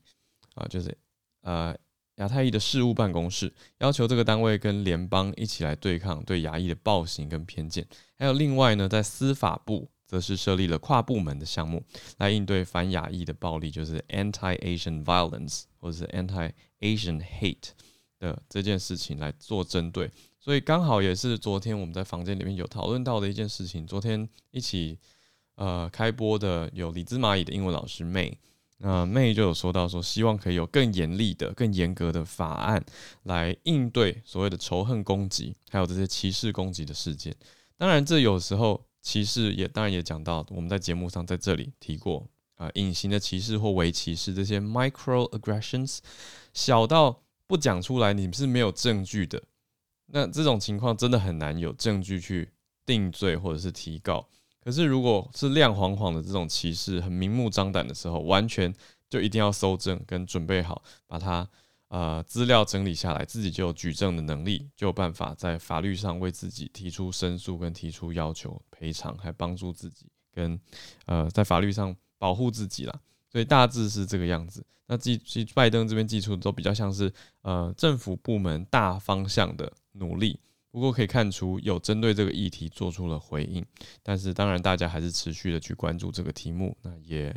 [0.54, 0.96] 啊，就是
[1.42, 1.76] 呃。
[2.16, 7.86] 亚太裔的事务办公室要求这个单位跟联邦一起来对抗对亚裔的暴行跟偏见，
[8.18, 11.82] 还有另外呢，在司法部则是设立了跨部门的项目
[12.18, 17.70] 来应对反亚裔的暴力，就是 anti-Asian violence 或者是 anti-Asian hate
[18.18, 20.10] 的这件事情来做针对。
[20.40, 23.86] 所以刚好也是昨天我们在房间里面有讨论到的一件事情。
[23.86, 24.96] 昨天一起
[25.56, 28.32] 呃开播的有李兹蚂蚁的英文老师 May。
[28.78, 32.84] 那 May 就有说到说，希望可以有更严厉的、更严格的法案
[33.22, 37.34] 来应对所谓的仇恨攻击，还有这些歧视攻击的事件。
[37.78, 45.98] 当然，这有时候歧视也当然也讲到，我们在节目上在这里提过啊，隐形的歧视或微歧视这些 microaggressions，
[46.52, 49.42] 小到不讲出来你是没有证据的。
[50.06, 52.50] 那这种情况真的很难有证据去
[52.84, 54.26] 定罪或者是提告。
[54.64, 58.74] 可是，如果是亮晃晃的这种歧视，很明目张胆的时候，完全
[59.08, 61.48] 就一定要搜证跟准备好，把它
[61.88, 70.58] 呃资料整理下来，自己就有举证的能力，就有办法在法律上为自己提出申诉跟提出要求赔偿，还帮助自己跟
[71.06, 73.00] 呃在法律上保护自己啦。
[73.30, 74.64] 所以大致是这个样子。
[74.86, 80.38] 那祭祭拜登这边寄出的都比较像是呃政府部门大方向的努力。
[80.70, 83.64] 不过可以看出，有针对这个议题做出了回应，
[84.02, 87.34] 但是当然大家还是持续的去关注这个题目，那也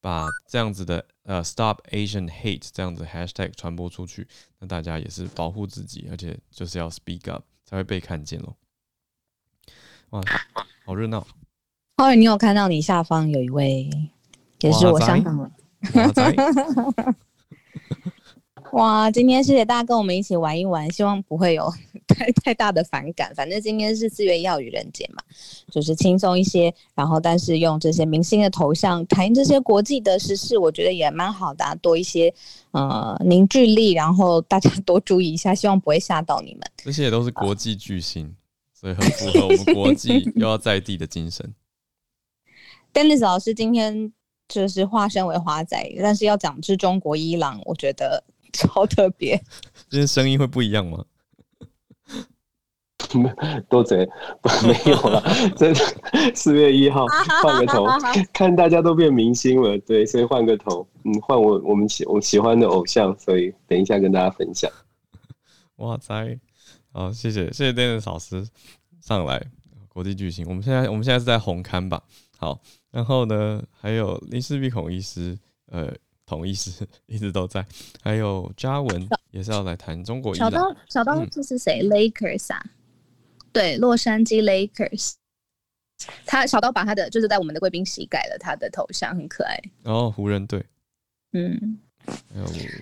[0.00, 4.26] 把这样子的呃 Stop Asian Hate 这样子 Hashtag 传播出去，
[4.58, 8.54] 那大家也是保护自己，而且就是要 Speak Up 才会被看见喽。
[10.10, 10.22] 哇，
[10.86, 11.26] 好热闹！
[11.96, 13.90] 浩宇，你有看到你下方有一位，
[14.60, 15.38] 也是我香港
[15.82, 17.16] 人。
[18.72, 21.72] 哇，今天谢谢大家跟我们一起玩一玩，希望不会有
[22.06, 23.34] 太太大的反感。
[23.34, 25.22] 反正今天是四月一号愚人节嘛，
[25.70, 32.32] 就是轻松一些，然后但是用这些明星的头像谈这些国际的时事，我觉得也蛮好的啊，多一些
[32.72, 36.62] 呃凝聚力，然后大家 多注意一下，希望不会吓到你们。
[36.76, 38.34] 这些也都是国际巨星，
[38.74, 41.54] 所以很符合我们国际 又要在地的精神。
[42.92, 44.12] Dennis 老师今天
[44.48, 48.22] 就是化身为华仔，但是要讲是中国伊朗，我觉得
[48.54, 49.36] 超特别。
[49.88, 51.04] 今天声音会不一样吗？
[53.70, 54.06] 多嘴
[54.66, 55.22] 没有了，
[55.56, 55.80] 真的
[56.34, 57.06] 四月一号
[57.42, 57.86] 换个头，
[58.34, 64.70] 看大家都变明星了，对，所以换个头，嗯，换我我们喜我喜欢的偶像，所以等一下跟大家分享。
[65.76, 66.38] 哇塞，
[66.92, 68.46] 好，谢谢谢谢 Dennis 老师
[69.00, 69.42] 上来，
[69.88, 72.02] 国际巨星，我们现在我们现在是在红刊吧？
[72.36, 75.38] 好，然后呢，还有林氏璧孔医师，
[75.70, 75.94] 呃，
[76.28, 76.70] 孔医师
[77.06, 77.64] 一直都在，
[78.02, 80.34] 还有嘉文也是要来谈中国。
[80.34, 82.62] 小刀，小刀这是谁？Lakers 啊？
[83.50, 85.14] 对，洛杉矶 Lakers，
[86.26, 89.58] 他小刀把他的就是在我们的贵宾席改了他的头像，很可爱。
[89.84, 90.62] 哦，湖人队，
[91.32, 91.78] 嗯，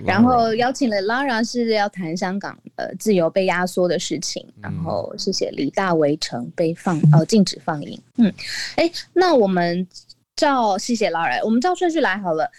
[0.05, 8.35] 然后邀请了 Lara 是要谈香港呃自由被压缩的事情，然后谢谢李大围城被放呃禁止放映，嗯，
[8.75, 9.87] 哎，那我们
[10.35, 12.51] 照谢谢 Lara，我们照顺序来好了。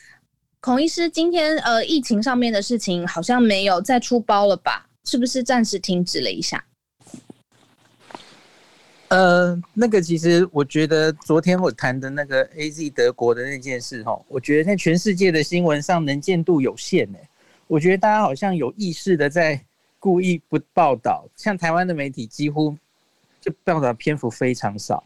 [0.68, 4.86] 孔医师今天呃疫情上面的事情好像没有再出包了吧？
[5.06, 6.62] 是不是暂时停止了一下？
[9.08, 17.18] 呃，那个其实我觉得昨天我谈的那个 AZ 德国的那件事哈，我觉得在全世界的新闻上能见度有限呢。
[17.68, 19.58] 我觉得大家好像有意识的在
[20.00, 22.76] 故意不报道，像台湾的媒体几乎
[23.40, 25.02] 就报道篇幅非常少。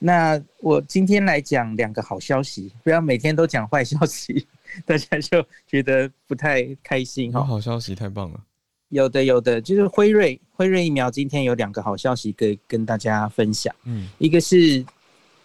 [0.00, 4.48] 那我今天来讲两个好消息，不要每天都讲坏消息，
[4.86, 7.44] 大家就觉得不太开心哈。
[7.44, 8.40] 好消息太棒了。
[8.90, 13.74] 有的有的，就是辉瑞辉瑞疫苗今天有两个好消息可以跟大家分享。
[13.84, 14.84] 嗯，一个是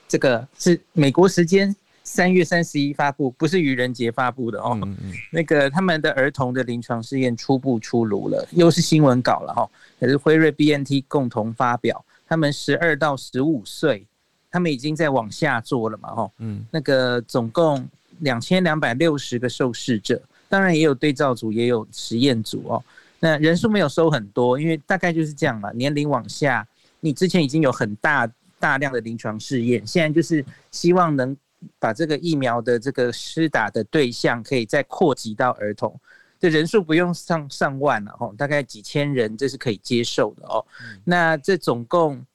[0.08, 4.78] 这个是美国时间三月三十一发布，不是愚人节发布的哦。
[4.84, 5.14] 嗯嗯。
[5.32, 9.68] 那个他们的儿童的临床试验初步出炉了，又是新闻稿了哈。
[10.00, 14.06] 可是辉瑞 BNT 共同发表，他们十二到十五岁，
[14.52, 16.32] 他们已经在往下做了嘛哈。
[16.38, 16.64] 嗯。
[16.70, 17.88] 那个总共
[18.20, 22.84] 两千两百六十个受试者，当然也有对照组，也有实验组哦。
[23.20, 25.72] 那人数没有收很多，因为大概就是这样嘛。
[25.74, 26.66] 年龄往下，
[27.02, 28.30] 你之前已经有很大
[28.60, 31.36] 大量的临床试验，现在就是希望能
[31.78, 35.94] 把这个疫苗的这个施打的对象可以再扩及到儿童，
[36.40, 40.66] 这人数不用上上万了哦，大概几千人，这是可以接受的哦。
[41.04, 42.26] 那这总共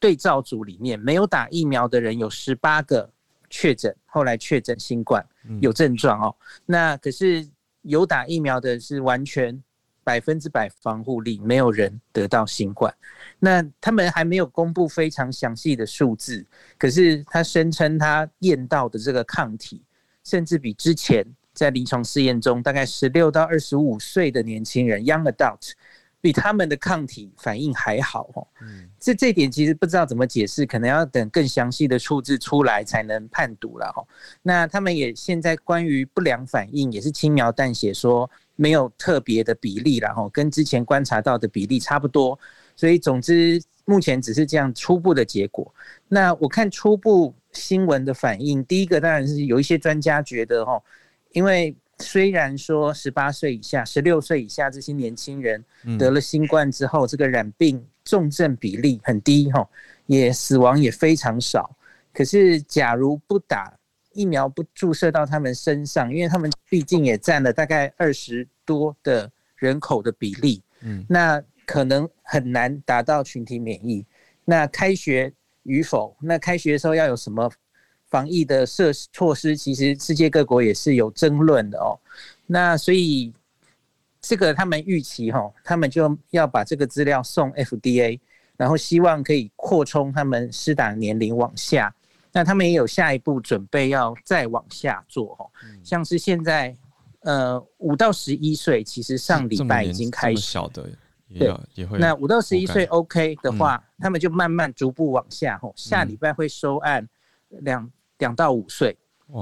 [0.00, 3.08] 对照组里面没有打疫苗的人有十八个
[3.54, 5.24] 确诊，后来确诊新冠
[5.60, 6.34] 有症状哦。
[6.66, 7.46] 那可是
[7.82, 9.62] 有打疫苗的是完全。
[10.06, 12.94] 百分之百防护力，没有人得到新冠。
[13.38, 16.44] 那他们还没有公布非常详细的数字，
[16.76, 19.82] 可是他声称他验到的这个抗体，
[20.22, 25.72] 甚至比之前在临床试验中，大概十六到二十五岁的年轻人 （young adult）
[26.24, 28.46] 比他们的抗体反应还好哦。
[28.62, 34.00] 嗯，这这点其实不知道怎么解释，可能要等更详细的数字出来才能判读了哦。
[34.40, 38.30] 那他们也现在关于不良反应也是轻描淡写说。
[38.56, 42.38] 没有特别的比例，然后跟之前观察到的比例差不多，
[42.76, 45.74] 所以总之目前只是这样初步的结果。
[46.06, 50.80] 那我看初步新闻的反应，第一个当然是有一些专家觉得，哈，
[51.32, 55.64] 因为虽然说十八岁以下、十六岁以下这些年轻人
[55.98, 59.68] 得了新冠之后，这个染病重症比例很低，哈，
[60.06, 61.74] 也死亡也非常少。
[62.12, 63.72] 可是假如不打，
[64.12, 74.04] 疫苗不注射到他们身上，因为他们毕竟也占了大概二十多的人口的比例，嗯，那可能很难达到群体免疫。
[74.44, 77.50] 那开学与否，那开学的时候要有什么
[78.14, 79.56] 防疫的设施措施？
[79.56, 81.98] 其实世界各国也是有争论的哦。
[82.46, 83.32] 那所以
[84.20, 88.20] 这个他们预期哈，他们就要把这个资料送 FDA，
[88.56, 91.92] 然后希望可以扩充他们施打年龄往下。
[92.32, 95.50] 那他们也有下一步准备要再往下做哦，
[95.82, 96.76] 像是现在，
[97.22, 100.88] 呃，五到十一岁，其实上礼拜已经开始小的，
[101.36, 101.98] 对，也会。
[101.98, 107.08] 那五到十一岁 OK 的话，他们就慢慢逐步往下哦，下礼拜会收案
[107.48, 108.96] 两两到五岁，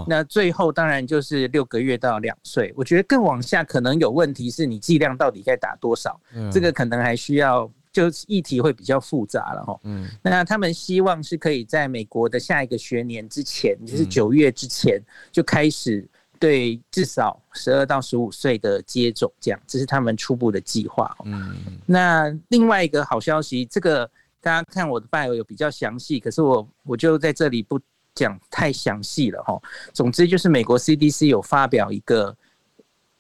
[0.07, 2.73] 那最后当然就是六个月到两岁。
[2.77, 6.21] 我觉得更往下可能有问题，是你剂量到底该打多少，
[6.53, 7.71] 这个可能还需要。
[7.93, 14.99] 就议题会比较复杂了哈，嗯，那他们希望是可以在美国的下一个学年之前，就是九月之前
[15.31, 16.09] 就开始
[16.39, 21.15] 对至少十二到十五岁的接种，这样，这是他们初步的计划。
[21.27, 21.55] 嗯，
[21.85, 24.11] 那另外一个好消息，这个
[24.41, 27.79] 大家看我的 bio 有比较详细，可是我我就在这里不
[28.15, 29.61] 讲太详细了哈。
[29.93, 32.37] 总之就是美国 CDC 有发表一个，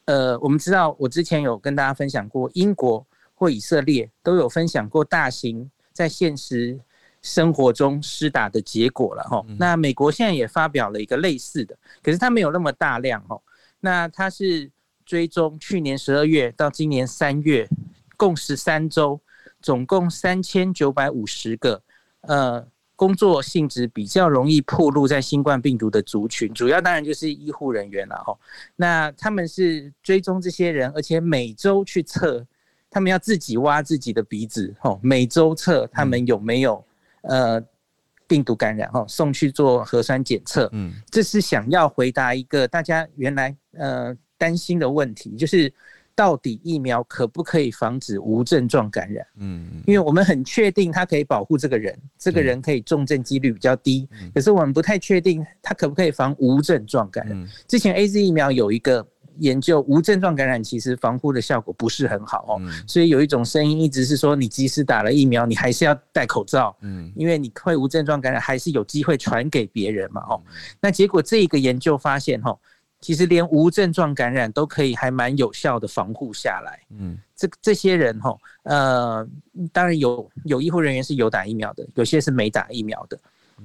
[0.05, 3.07] 呃，我们知道我之前有跟大家分享过英国。
[3.35, 6.79] 或以色列都有分享过大型在现实
[7.23, 9.45] 生活中施打的结果了哈。
[9.59, 13.43] 那美国现在也发表了一个类似的，可是它没有那么大量哦。
[13.81, 14.71] 那它是
[15.05, 17.69] 追踪去年十二月到今年三月，
[18.17, 19.21] 共十三周，
[19.61, 21.83] 总共三千九百五十个
[22.21, 22.65] 呃。
[22.95, 28.39] 工作性质比较容易暴露在新冠病毒的族群，主要当然就是医护人员了哈。
[28.77, 32.47] 那他们是追踪这些人，而且每周去测，
[32.91, 36.85] 他们要自己挖自己的鼻子哈，每周测他们有没有
[37.23, 37.61] 呃
[38.27, 40.69] 病毒感染哈，送去做核酸检测。
[40.73, 45.73] 嗯，这是想要回答一个大家原来呃担心的问题，就是。
[46.15, 49.27] 到底疫苗可不可以防止无症状感染？
[49.39, 54.09] 嗯，因为我们很确定它可以保护这个人，这个人可以重症几率比较低。
[54.35, 57.49] 可是我们不太确定它可不可以防无症状感染。
[57.67, 59.07] 之前 AZ 疫苗有一个
[59.39, 62.61] 研究，无症状感染其实防护的效果不是很好哦。
[62.87, 66.77] 所以有一种声音一直是说，你即使打了疫苗，你还是要戴口罩。
[66.83, 70.23] 嗯，因为你会无症状感染，还是有机会传给别人嘛。
[70.29, 70.43] 哦，
[70.81, 72.55] 那结果这一个研究发现，哈。
[73.03, 76.81] 其实连无症状感染都可以还蛮有效的防护下来。
[76.97, 79.29] 嗯，这这些人哈，呃，
[79.73, 83.19] 当然有有医护人员是有打疫苗的，有些是没打疫苗的。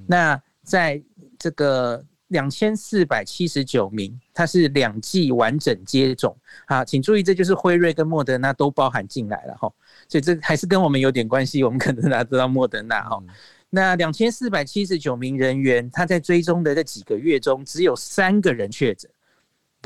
[0.07, 1.01] 那在
[1.37, 6.35] 这个两千四百七十九名，他是两剂完整接种
[6.65, 9.71] 啊，请注意，这就是辉瑞跟莫德纳都包含进来了哈，
[10.09, 11.63] 所以这还是跟我们有点关系。
[11.63, 13.23] 我们可能大家知道莫德纳哈，
[13.69, 19.09] 那两千四百七十九名人员，他在追踪的这几个月中，只有三个人确诊。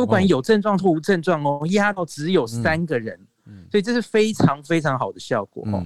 [0.01, 3.19] 不管有症状或无症状哦，压到只有三个人，
[3.69, 5.85] 所以这是非常非常好的效果哦。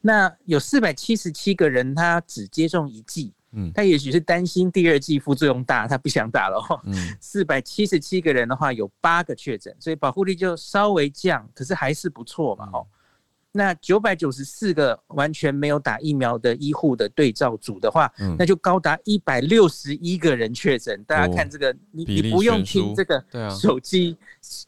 [0.00, 3.32] 那有四百七十七个人，他只接种一剂，
[3.74, 6.80] 他也许是担心第二剂副作用大，他不想打了哦。
[7.20, 12.86] 四百七十七个人的话，有八个确诊，所以保护力就稍微降，可是还是不错嘛哦。
[13.56, 21.02] 那九百九十四个完全没有打疫苗的医护的对照组的话，嗯、那就高达一百六十一个人确诊。
[21.04, 24.14] 大家看这个，哦、你你不用听这个手机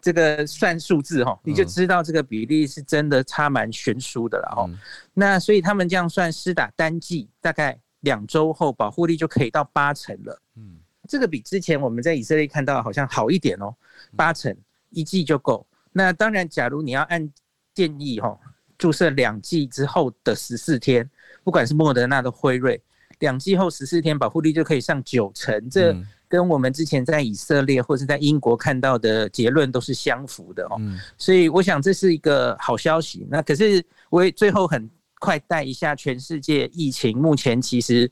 [0.01, 4.65] 这个算数字哈，你就知道这个比例是真的差蛮悬殊的了哈。
[4.67, 4.79] 嗯、
[5.13, 10.41] 那所以他们这样算，施打单剂大概两周后，保护力就可以到八成了。
[10.57, 13.75] 嗯，这个比之前我们在以色列看到好像好一点哦，
[14.17, 14.57] 八成
[14.89, 15.67] 一剂就够。
[15.93, 17.31] 那当然，假如你要按
[17.75, 18.39] 建议哈。
[18.79, 21.09] 注射两剂之后的十四天，
[21.43, 22.81] 不管是莫德纳的辉瑞，
[23.19, 25.95] 两剂后十四天保护力就可以上九成，这
[26.29, 30.81] 跟我们之前在以色列或是在英国看到的结论都是相符的哦。
[31.17, 33.27] 所以我想这是一个好消息。
[33.29, 38.09] 那可是我也最后很快带一下全世界疫情，目前其实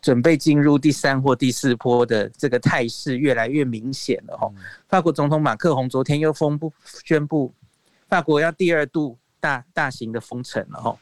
[0.00, 4.48] 准备进入第三或第四波的这个态势越来越明显了哈。
[4.88, 7.52] 法国总统马克宏昨天又封布宣布，
[8.08, 9.18] 法国要第二度。
[9.44, 10.98] 大大型的封城了哈，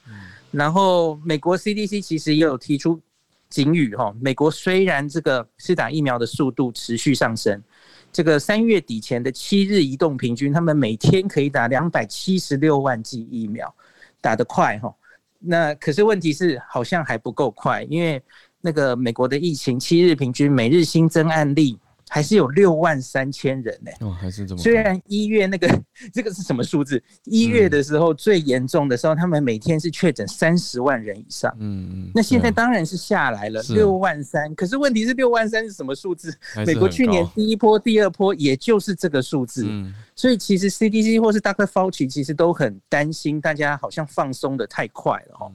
[0.51, 3.01] 然后美国 CDC 其实也有提出
[3.49, 7.63] 警语哈，美国虽然这个施打疫苗的速度持续上升，
[8.13, 13.73] 这个三月底前的七日移动平均，他们每天可以打两百七十六万剂疫苗，
[14.21, 14.93] 打得快哈，
[15.39, 18.21] 那可是问题是好像还不够快，因为
[18.61, 21.79] 那个美国的疫情七日平均每日新增案例。
[22.15, 24.05] 还是有六万三千人呢、欸。
[24.05, 24.61] 哦，还是这么。
[24.61, 25.67] 虽然一月那个
[26.13, 27.03] 这个是什么数字？
[27.25, 31.51] 一月的时候最严重的时候，他们每天是确诊三十万人以上。
[31.59, 32.11] 嗯嗯。
[32.15, 34.55] 那现在当然是下来了，六万三。
[34.55, 36.37] 可是问题是六万三是什么数字？
[36.67, 39.65] 美国去年第一波、第二波，也就是这个数字。
[39.67, 39.95] 嗯。
[40.15, 41.65] 所以其实 CDC 或是 Dr.
[41.65, 45.51] Fauci 其实都很担心，大家好像放松的太快了哈。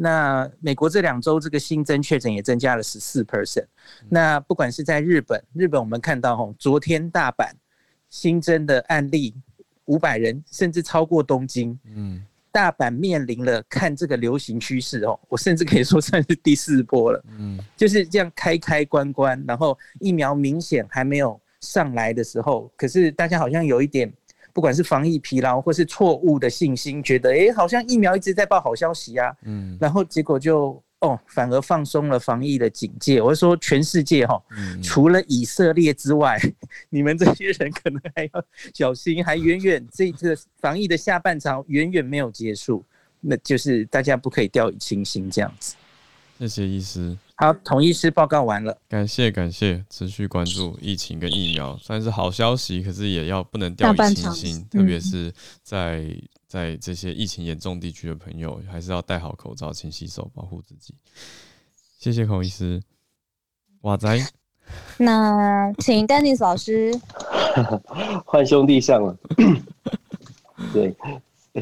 [0.00, 3.66] 那美国这两周这个新增确诊也增加了十四 percent。
[4.08, 7.50] 那不管是在日本，日本我们看到吼，昨天大阪
[8.08, 9.34] 新增的案例
[9.86, 11.76] 五百人，甚至超过东京。
[11.96, 17.20] 嗯，大阪面临了看这个流行趋势哦，我甚至可以说算是第四波了。
[17.36, 24.12] 嗯，就是这样开开关关，然后疫苗明显还没有上来的时候，可是大家好像有一点。
[24.58, 33.22] 不管是防疫疲劳，或是错误的信心，觉得哎、欸，好像疫苗一直在报好消息啊，嗯，然后结果就哦，反而放松了防疫的警戒。
[33.22, 36.36] 我说全世界哈，嗯、除了以色列之外，
[36.90, 38.44] 你们这些人可能还要
[38.74, 42.84] 小心，还远远这个防疫的下半场远远没有结束，
[43.20, 45.76] 那就是大家不可以掉以轻心这样子。
[46.40, 47.16] 谢谢医师。
[47.40, 48.76] 好，童医师报告完了。
[48.88, 55.32] 感谢感谢，持续关注疫情跟疫苗，算是好消息，可是也要不能掉以轻心，特别是
[55.62, 56.04] 在
[56.48, 60.92] 在这些疫情严重地区的朋友，还是要戴好口罩，勤洗手，保护自己。
[61.96, 62.82] 谢谢孔医师。
[63.82, 64.18] 哇塞，
[64.98, 66.92] 那请 Dennis 老师
[68.26, 69.16] 换兄弟相了。
[70.74, 70.92] 对，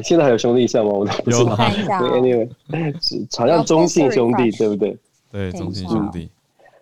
[0.03, 0.91] 现在还有兄弟相吗？
[0.91, 1.55] 我都不知道。
[1.55, 1.99] 看一下。
[1.99, 4.97] 对，Anyway，好像中性兄弟，对不对？
[5.31, 6.29] 对，中信兄弟。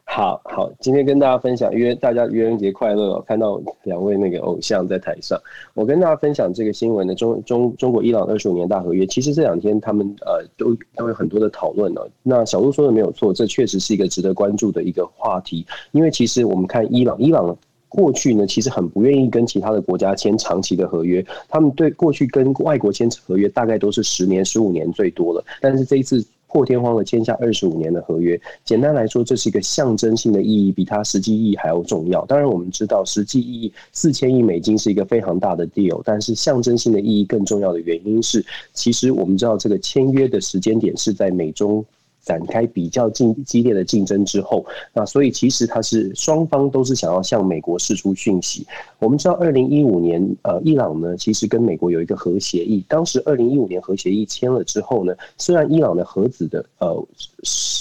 [0.08, 3.26] 好好，今天跟大家分享，因为大家愚人节快乐哦！
[3.28, 5.38] 看到两位那个偶像在台上，
[5.74, 9.04] 我跟大家分享这个新闻的中中中国伊朗二十五年大合约。
[9.08, 12.02] 其实这两天他们呃都都有很多的讨论呢。
[12.22, 15.66] 那小鹿说的没有错，这确实是一个值得关注的一个话题。
[15.92, 17.58] 因为其实我们看伊朗，伊朗
[17.90, 25.44] 过去呢其实很不愿意跟其他的国家签长期的合约，他们对过去跟外国签合约大概都是十年、十五年最多了。
[25.60, 26.24] 但是这一次。
[26.56, 32.26] 破天荒的签下二十五年的合约，简单来说，这是一个象征性的意义，比它实际意义还要重要。
[32.28, 38.42] 当然，我们知道实际意义四千亿美金是一个非常大的 deal，但是象征性的意义更重要的原因是，
[38.72, 41.86] 其实我们知道这个签约的时间点是在美中。
[42.26, 48.66] 展开比较竞激烈的竞争之后，那所以其实它是双方都是想要向美国释出讯息。
[49.00, 52.84] 我们知道，二零一五年，呃，伊朗呢其实跟美国有一个核协议。
[52.88, 57.08] 当时二零一五年核协议签了之后呢，虽然伊朗的核子的呃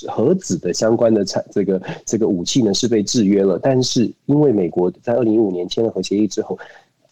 [0.09, 6.59] 核子的相关的产这个这个武器呢是被制约了，但是因为美国在二零一五年签了核协议之后。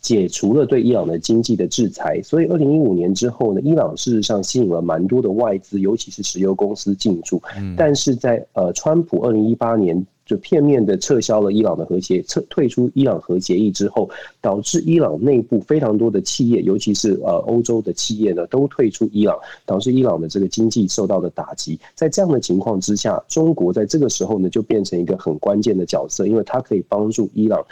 [0.03, 7.41] 解除了对伊朗的经济的制裁，所以二零一五年之后呢，伊朗事实上吸引了蛮多的外资，尤其是石油公司进驻。
[7.77, 10.05] 但是在呃，川普二零一八年。
[10.25, 14.09] 就片面的撤销了伊朗的核协，撤退出伊朗核协议之后，
[14.41, 19.37] 导致伊朗内部非常多的企业，尤其是呃欧洲的企业呢，都退出伊朗，
[19.67, 21.79] 导致伊朗的这个经济受到了打击。
[21.97, 27.67] 在这样的情况之下，中国在这个时候呢，就变成一个很关键的角色，因为它可以帮助伊朗的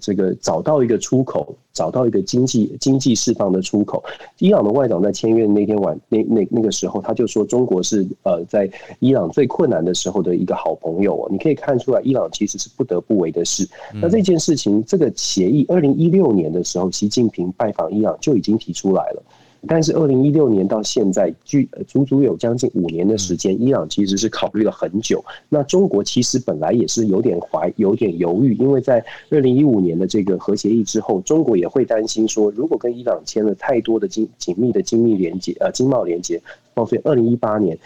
[0.00, 4.04] 这个找到一个出口，找到一个经济经济释放的出口。
[4.38, 11.76] 伊朗的外长在签约那天晚那那那个时候，他就说中国是呃在伊朗最困难的时候的一个好朋友哦，你可以看。
[11.78, 13.68] 出来，伊朗其实是不得不为的事。
[13.92, 19.22] 那这件事情，这个协议，二零一六年的时候，习近平拜访伊朗就已经提出来了。
[19.66, 25.24] 但是二零一六年到现在，距足足有将近五年的时间，伊朗其实是考虑了很久。
[25.48, 36.40] 那中国其实本来也是有点怀、有点犹豫，因为在二零一五年的这个核协议之后，中国也会担心说，如果跟伊朗签了太多的紧紧密的经密连接，呃，经贸连接，
[36.74, 37.78] 所以二零一八年，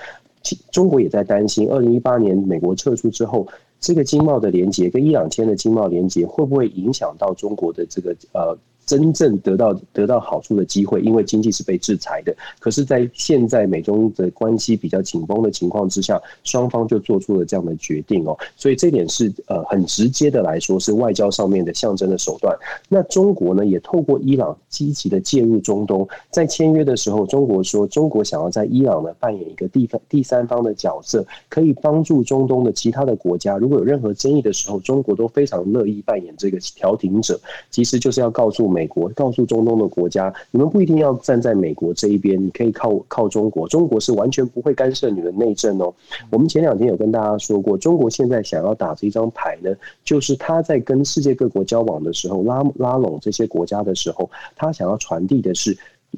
[0.71, 3.47] 中国也在担心，二零一八年美国撤出之后。
[3.83, 8.55] 这个经贸的连接跟伊朗签的经贸连接会不会影响到中国的这个呃？
[8.91, 12.35] 真正得到得到好处的机会，因为经济是被制裁的。
[12.59, 18.37] 可是，在现在美中的关系比较紧绷的情况之下，双方就做出了这样的决定哦。
[18.57, 22.53] 所以这点是呃很直接的来说，是外交上面的象征的手段。
[22.89, 37.39] 那中国呢，也透过伊朗积极的介入中东，在签约的时候，中国说中国想要在伊朗呢扮演一个地方第三方的角色，可以帮助中东的其他的国家，如果有任何争议的时候，中国都非常乐意扮演这个调停者。
[37.71, 38.80] 其实就是要告诉美。
[38.81, 45.93] 美国告诉中东的国家，你们不一定要站在美国这一边，你可以靠靠中国，中国是完全不会干涉你的内政哦。
[46.31, 49.71] 我们前两天有跟大家说过，中国现在想要打这一张牌呢，
[50.03, 55.77] 就是他在跟世界各国交往的时候，拉拉拢这些国家的时候，他想要传递的是。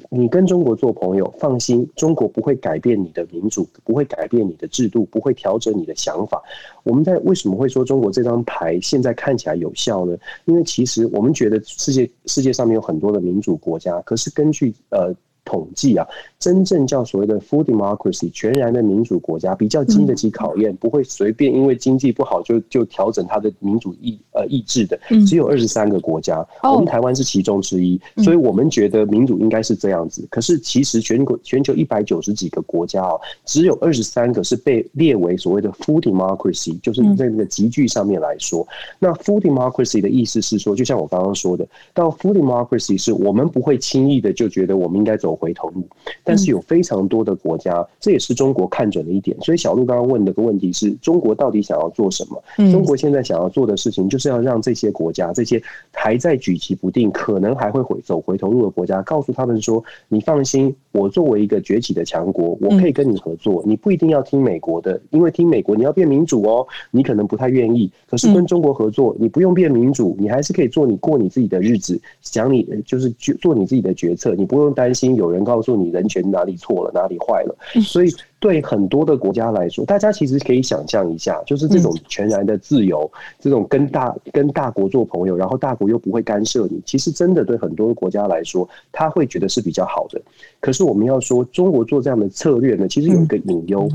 [0.09, 6.41] 你跟中国做朋友，放心，中国不会改变你的民主，不会改变你的制度，不会调整你的想法。
[6.83, 10.17] 我们在为什么会说中国这张牌现在看起来有效呢？
[10.45, 15.13] 因为其实我们觉得世界世界上面有很多的民主国家，可是根据呃。
[15.45, 16.07] 统计啊，
[16.39, 30.25] 真正叫所谓的 full democracy 全然的民主国家，比较经得起考验，不会随便因为经济不好就就调整它的民主意呃意志的，只有二十三个国家，我们台湾是其中之一，所以我们觉得民主应该是这样子。
[30.29, 38.65] 可是其实全国全球一百九十几个国家哦，只有二十三个是被列为所谓的 full democracy，就是在那个集聚上面来说，
[38.97, 45.32] 那 full democracy 的意思是说，就像我刚刚说的，到 full democracy 是我们不会轻易的就觉得我们应该走。
[45.35, 45.83] 回头路，
[46.23, 49.35] 但是有非常多的国家，这也是中国看准的一点。
[49.41, 52.71] 所以小鹿刚刚问的个问题是中国到底想要做什么？
[52.71, 55.61] 中国现在想要做的事情，就是要让这些国家，这些
[55.91, 63.61] 还在举棋不定、可能还会回走回头路的国家，告诉他们说：你放心，我作为一个崛起的强国，我可以跟你合作。
[63.65, 67.91] 你不一定要听美国的，因为听美国你要变民主哦，你可能不太愿意。
[68.09, 75.22] 可是跟中国合作，你不用变民主，你还是可以做你过你自己的日子，讲你就是做你自己的决策，你不用担心有。
[75.23, 78.09] 有人告诉你人权哪里错了，哪里坏了，所以
[78.39, 83.09] 对很多的国家来说，大家其实可以想象一下，就是这种全然的自由，
[83.39, 90.21] 这种跟大跟大国做朋友，然后大国又不会干涉你，其实真的对很多的国家来说，他会觉得是比较好的。
[90.59, 93.87] 可是我们要说，中国做这样的策略呢，其实有一个隐忧，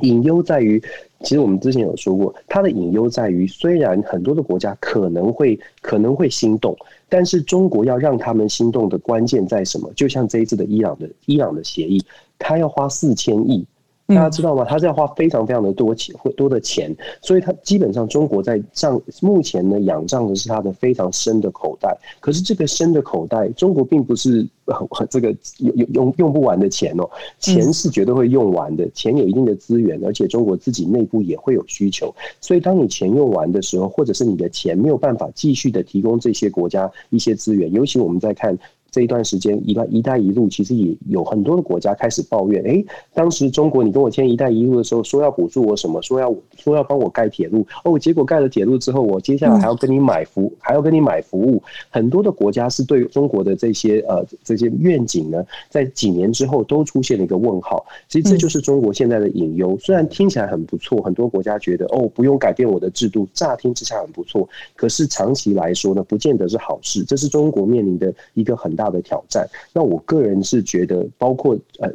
[0.00, 0.82] 隐忧在于，
[1.20, 6.76] 其实我们之前有说过，它的隐忧在于，虽然很多的国家可能会可能会心动。
[7.10, 9.90] 但是中国要让他们心动的关键在什么？
[9.96, 12.04] 就像这一次的伊朗的伊朗的协议，
[12.38, 13.64] 他要花四千亿
[14.08, 14.64] 大家知道吗？
[14.64, 21.94] 他是要花非常非常的多钱，会多的钱，所以他基本上中国在账目前呢，仰仗的是他的非常深的口袋。
[22.18, 24.46] 可是这个深的口袋，中国并不是
[25.10, 25.28] 这个
[25.58, 32.14] 用用用不完的钱哦，钱是绝对会用完的，钱有一定的资源，而且中国自己内部也会有需求。
[32.40, 38.58] 所以当你钱用完的时候，或者是你的钱没有办法继续的提供这些国家一些资源，尤其我们在看。
[38.90, 51.62] 这一段时间，一段“一带一路”其实也有很多的国家开始抱怨：哎，当时中国你跟我签“一带一路”的时候，说要补助我什么，说要说要帮我盖铁路，哦，结果盖了铁路之后，我接下来还要跟你买服，还要跟你买服务。
[51.90, 57.84] 很多的国家是对中国的这些呃这些愿景呢，在几年之后都出现了一个问号。
[58.08, 59.76] 其实这就是中国现在的隐忧。
[59.80, 67.04] 虽然听起来很不错，很多国家觉得哦，不用改变我的制度，乍听之下很不错，可是长期来说呢，不见得是好事。
[67.04, 69.46] 这是中国面临的一个很大的挑战。
[69.74, 71.90] 那我个人是觉得，包括呃，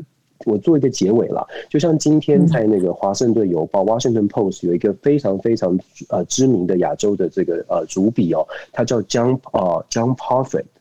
[0.46, 1.48] 我做一个结尾了。
[1.70, 5.80] 就像今天在那个《华盛顿邮报》（Washington Post） 有一个非常非常
[6.10, 10.14] 呃知名的亚洲的这个呃主笔哦，他叫 John 呃 John。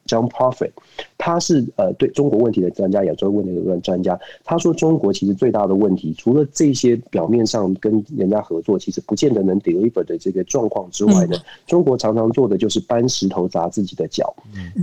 [0.07, 0.70] John Prophet，
[1.16, 4.18] 他是呃对中国问题的专家，亚洲问题的专家。
[4.44, 11.36] 他说，中国其实最大的问题，除了这些表面上跟人家合作，其实不见得能 deliver 的这个状况之外呢，
[11.66, 14.34] 中国常常做的就是搬石头砸自己的脚。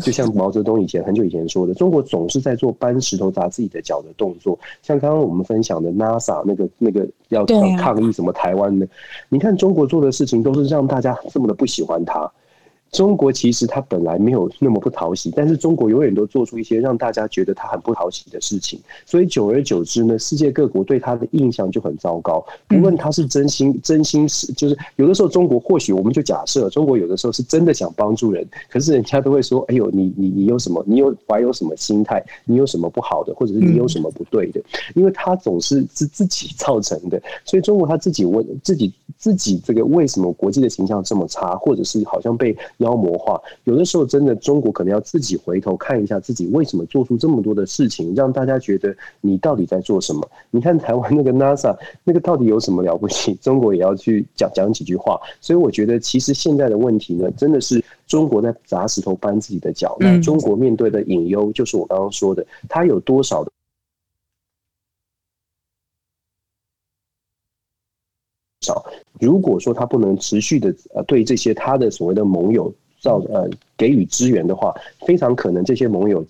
[0.01, 4.57] 就像毛泽东以前很久以前说的，中国总是在做搬石头砸自己的脚的动作。
[4.81, 7.45] 像刚刚我们分享的 NASA 那个那个要
[7.77, 8.87] 抗议什么台湾的，
[9.27, 12.31] 你看中国做的事情都是让大家这么的不喜欢他。
[12.91, 22.43] 中国其实它本来没有那么不讨喜，但是中国永远都做出一些让大家觉得它很不讨喜的事情，所以久而久之呢，世界各国对它的印象就很糟糕。
[22.67, 30.83] 不论他是真心真心是，就是有的时候中国或许我们就假设中国有的时候是真的想帮助人，可是人家都会说：“哎呦，你你你有什么？
[30.87, 32.23] 你有怀有什么心态？
[32.45, 34.61] 你有什么不好的，或者是你有什么不对的？”
[34.95, 42.57] 因为他总是是自己造成的，所以中国他自己问自己自己这个为什么国际的形象这么差，或者是好像被。
[42.79, 50.27] 妖魔化，有的时候真的，中国可能要自己回头看一下自己为什么做出这么多的事情，让大家觉得你到底在做什么？
[50.51, 53.33] 你看台湾那个 NASA 那个到底有什么了不起？
[53.35, 55.19] 中国也要去讲讲几句话。
[55.41, 59.97] 所以我觉得，其实现在的问题呢，真的是中国在砸石头搬自己的脚。
[59.99, 63.51] 那中国面对的隐忧，就是我刚刚说的，它有多少的
[69.19, 74.73] 如果说他不能持续的呃对这些他的所谓的盟友造呃给予支援的话，
[75.05, 76.25] 非常可能这些盟友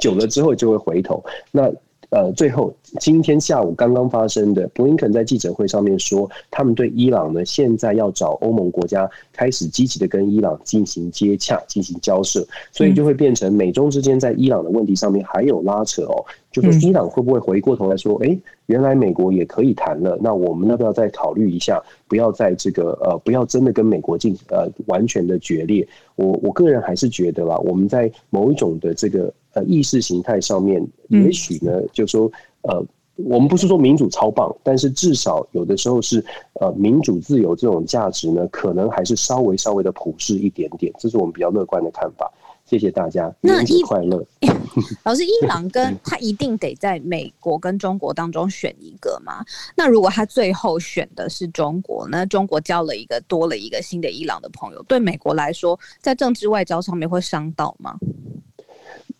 [0.00, 1.22] 久了之后就会回头。
[1.50, 1.70] 那
[2.10, 16.24] 呃最后今天下午刚刚发生的，布林肯在记者会上面说，他们对伊朗呢现在要找欧盟国家开始积极的跟伊朗进行接洽、进行交涉，所以就会变成美中之间在伊朗的问题上面还有拉扯哦。
[16.50, 18.36] 就是伊朗会不会回过头来说，哎，
[18.66, 25.86] 原来美国也可以谈了，那我们要不要再考虑一下，不要在这个呃，不要真的跟美国进呃完全的决裂。
[26.16, 32.30] 我我个人还是觉得吧，我们在某一种的这个呃意识形态上面，也许呢，就说
[32.62, 32.82] 呃，
[33.16, 36.24] 我们不是说民主超棒，但是至少有的时候是
[36.60, 42.30] 呃民主自由这种价值呢，可能还是稍微稍微的普世一点点，这是我们比较乐观的看法。
[42.64, 44.22] 谢谢大家，那一快乐。
[45.02, 49.42] 老师，伊朗跟他一定得在美国跟中国当中选一个吗？
[49.74, 57.96] 那如果他最后选的是中国，那中国交了一个多了一个新的伊朗的朋友，对美国来说，在政治外交上面会伤到吗？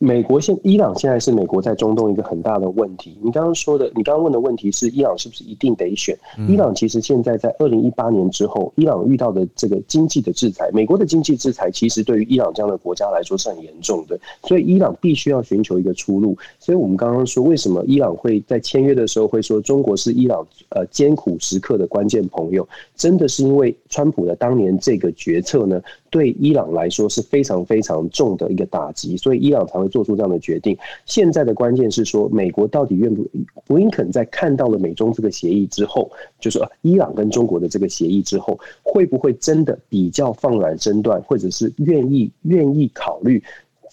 [0.00, 3.18] 美国现伊朗现在是美国在中东一个很大的问题。
[3.20, 6.16] 你刚刚说的，你刚刚问的问题是伊朗是不是一定得选？
[6.48, 16.38] 伊朗其实现在在二零一八年之后，伊朗遇到的这个经济的制裁，美国的经济制裁其实对于伊朗这样的国家来说是很严重的，所以伊朗必须要寻求一个出路。
[16.60, 22.66] 所以我们刚刚说，为什么伊朗会在签约的时候会说中国是伊朗呃艰苦时刻的关键朋友？
[22.94, 29.88] 真的是因为川普的当年这个决策呢，对伊朗来说是非常非常重的一个打击，所以伊朗才会。
[29.88, 33.26] 做出这样的决定，现在的关键是说，美国到底愿不？
[33.66, 43.42] 布林肯在看到了美中这个协议之后，就是伊朗跟中国的这个协议之后，会不会真的比较放软身段，或者是愿意愿意考虑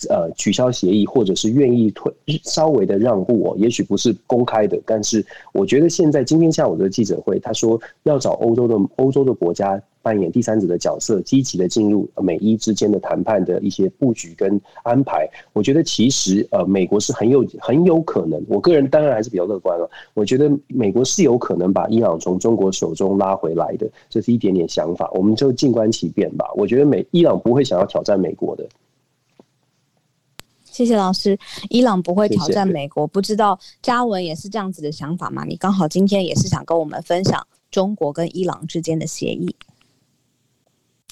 [0.09, 2.13] 呃取消协议，或者是愿意退
[2.43, 3.55] 稍微的让步哦？
[3.57, 9.81] 也许不是公开的，但是我觉得现在今天下午的记者会，他说要找欧洲的欧洲的国家。
[10.05, 15.27] 扮演第三者的角色，积极的进入美伊之间的谈判的一些布局跟安排。
[15.51, 19.89] 我觉得其实呃，美国是很有很有可能，我个人当然还是比较乐观了。
[20.13, 25.09] 我觉得美国是有可能把伊朗从中国手中拉回来的，这是一点点想法。
[25.15, 26.45] 我们就静观其变吧。
[26.55, 28.63] 我觉得美伊朗不会想要挑战美国的。
[30.65, 31.35] 谢谢老师。
[31.69, 35.43] 伊朗不会挑战美国，谢谢，不知道嘉文也是这样子的想法吗？
[35.45, 37.41] 你刚好今天也是想跟我们分享
[37.71, 39.55] 中国跟伊朗之间的协议。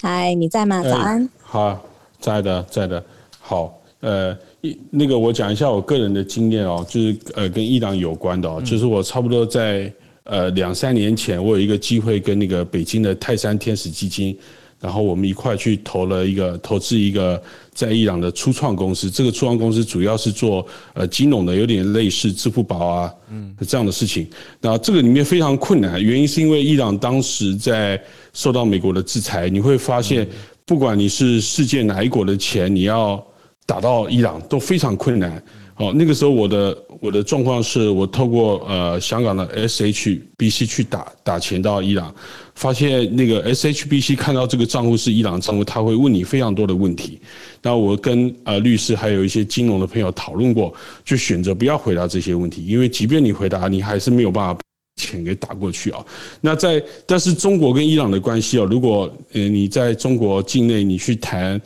[0.03, 0.83] 嗨，你在吗？
[0.83, 1.23] 早安。
[1.23, 1.85] 欸、好，
[2.19, 3.01] 在的，在的。
[3.39, 9.89] 好，呃，一那个我讲一下我个人的经验哦，就是呃跟伊朗有关的哦，嗯、就是我差不多在
[10.25, 14.37] 呃两三年前，我有一个机会跟那个北京的泰山天使基金。
[14.77, 17.41] 然后我们一块去投了一个投资一个
[17.73, 24.27] 在伊朗的初创公司，这个初创公司主要是做呃金融的，有点类似支付宝啊，嗯，这样的事情。
[24.61, 28.01] 那这个里面非常困难，原因是因为伊朗当时在
[28.33, 30.27] 受到美国的制裁，你会发现，
[30.65, 33.21] 不管你是世界哪一国的钱，你要
[33.65, 35.43] 打到伊朗都非常困难。
[35.75, 42.13] 好，那个时候我的我的状况是我透过呃香港的 SHBC 去打打钱到伊朗，
[42.55, 47.19] 发现那个 SHBC 看到这个账户是伊朗账户，他会问你非常多的问题。
[47.61, 50.73] 那我跟呃律师还有一些金融的朋友讨论过，
[51.03, 54.59] 就选择不要回答这些问题，因为即便你回答，你还是没有办法把
[55.01, 56.05] 钱给打过去啊。
[56.41, 61.59] 那在但是中国跟伊朗的关系啊，如果呃你在中国境内你去谈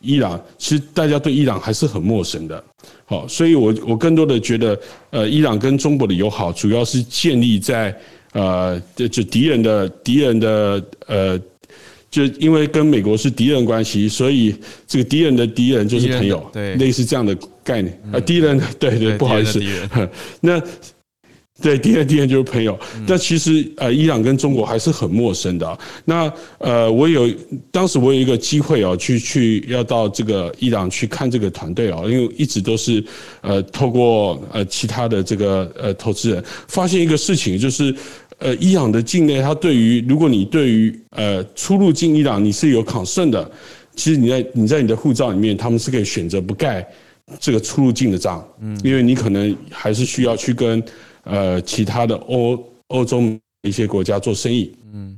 [0.00, 2.64] 伊朗，其实大家对伊朗还是很陌生的。
[3.04, 4.80] 好，所以我我更多的觉得，
[5.10, 7.94] 呃，伊朗跟中国的友好主要是建立在，
[8.32, 11.40] 呃，就就敌人的敌人的，呃，
[12.10, 14.54] 就因为跟美国是敌人关系，所以
[14.86, 19.60] 这个敌人的敌人就是朋友，对，类似这样的概念，啊，敌人，对对，不好意思，
[20.40, 20.60] 那。
[21.60, 22.76] 对，敌人敌人就是朋友。
[23.06, 25.78] 但其实呃，伊朗跟中国还是很陌生的。
[26.04, 27.30] 那呃，我有
[27.70, 33.04] 当时我有一个机会哦，去去要到这个伊朗去看这个团队哦，因为一直都是
[33.42, 37.94] 呃透过呃其他的这个呃投资人发现一个事情，就是
[38.42, 43.50] 呃伊朗的境内，它对于如果你对于呃出入境伊朗你是有 concern 的，
[43.94, 46.86] 其实你在你在你的护照里面，他们是可以选择不盖
[47.40, 50.82] 这个出入境的章，嗯，因为你可能还是需要去跟。
[51.24, 53.22] 呃，其他的欧欧洲
[53.62, 55.16] 一些国家做生意，嗯，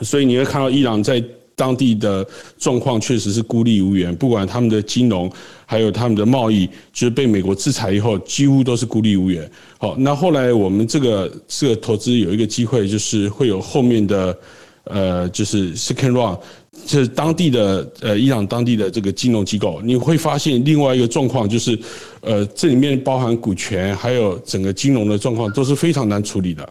[0.00, 1.20] 所以你会看到伊朗在
[1.60, 2.26] 当地的
[2.58, 5.30] 状况确实是孤立无援，不管他们的金融
[5.66, 9.46] 还有他们的贸易，就是被美国制裁以后，几乎都是孤立无援。
[9.78, 14.34] 好，那后来我们这个这个投资有一个机会，就是会有后面的
[14.84, 16.38] 呃，就是 second round。
[16.86, 21.78] 这是当地的呃，伊朗当地的这个金融机构，你会发现另外一个状况就是，
[22.20, 26.68] 呃，这里面包含股权，还有整个金融的状况都是非常难处理的。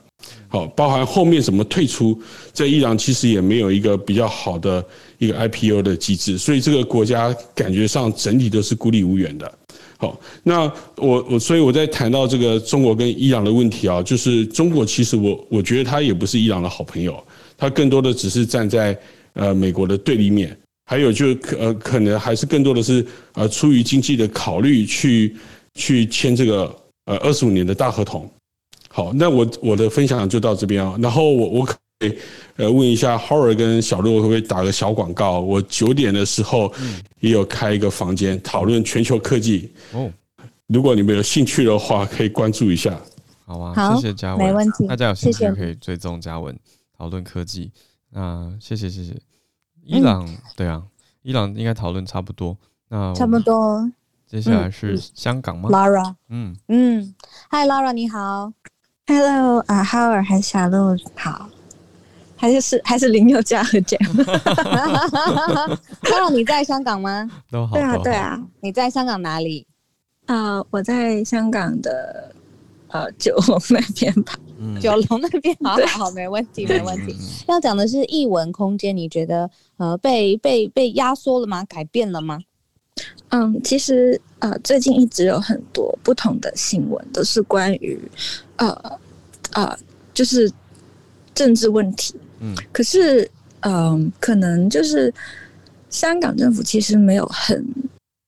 [0.47, 2.19] 好，包含后面怎么退出，
[2.51, 4.83] 在伊朗其实也没有一个比较好的
[5.17, 9.51] 一个 IPO 的机制，所以这个国家感觉上整体都是孤立无援的。
[9.97, 17.21] 好，那我我所以我在谈到这个中国跟伊朗的问题啊，就是中国其实我我觉得他也不是伊朗的好朋友，
[17.57, 18.97] 他更多的只是站在。
[19.33, 25.35] 呃，美国的对立面，还有就可呃，可能还是更多的是呃，出于经济的考虑去
[25.75, 26.75] 去签这个
[27.05, 28.29] 呃二十五年的大合同。
[28.89, 30.97] 好，那我我的分享就到这边啊。
[30.99, 32.17] 然后我我可以
[32.57, 35.39] 呃问一下 Howard 跟小路会不会打个小广告？
[35.39, 36.73] 我九点的时候
[37.19, 40.11] 也有开一个房间讨论全球科技哦。
[40.67, 42.99] 如果你们有兴趣的话，可以关注一下。
[43.45, 44.87] 好啊，谢谢嘉文，没问题。
[44.87, 46.55] 大家有兴趣可以追踪嘉文
[46.97, 47.71] 讨论科技。
[48.11, 49.15] 那谢谢谢谢，
[49.83, 50.81] 伊朗、嗯、对啊，
[51.21, 52.57] 伊朗应该讨论差不多。
[52.87, 53.89] 那差不多，
[54.25, 57.13] 接下来是香港吗？Lara，嗯嗯
[57.51, 58.51] ，Hi Lara，你好
[59.05, 61.47] ，Hello 啊、uh,，Howard 还是小路好，
[62.35, 67.29] 还是是还是林宥嘉和 Lara 你在香港吗？
[67.51, 69.67] 都好，对啊对啊，你在香港哪里？
[70.25, 72.33] 啊，uh, 我在香港的
[72.87, 74.33] 呃九龙那边吧。
[74.81, 77.15] 九龙那边， 好好好，没问题，没问题。
[77.47, 81.63] 要讲的是艺文空间，你觉得呃被被被压缩了吗？
[81.65, 82.39] 改变了吗？
[83.29, 87.99] 嗯，其实呃最近一直有很多不同的新闻，都是关于
[88.57, 88.99] 呃
[89.53, 89.77] 呃
[90.13, 90.51] 就是
[91.33, 92.15] 政治问题。
[92.39, 93.23] 嗯，可是
[93.61, 95.13] 嗯、呃、可能就是
[95.89, 97.65] 香港政府其实没有很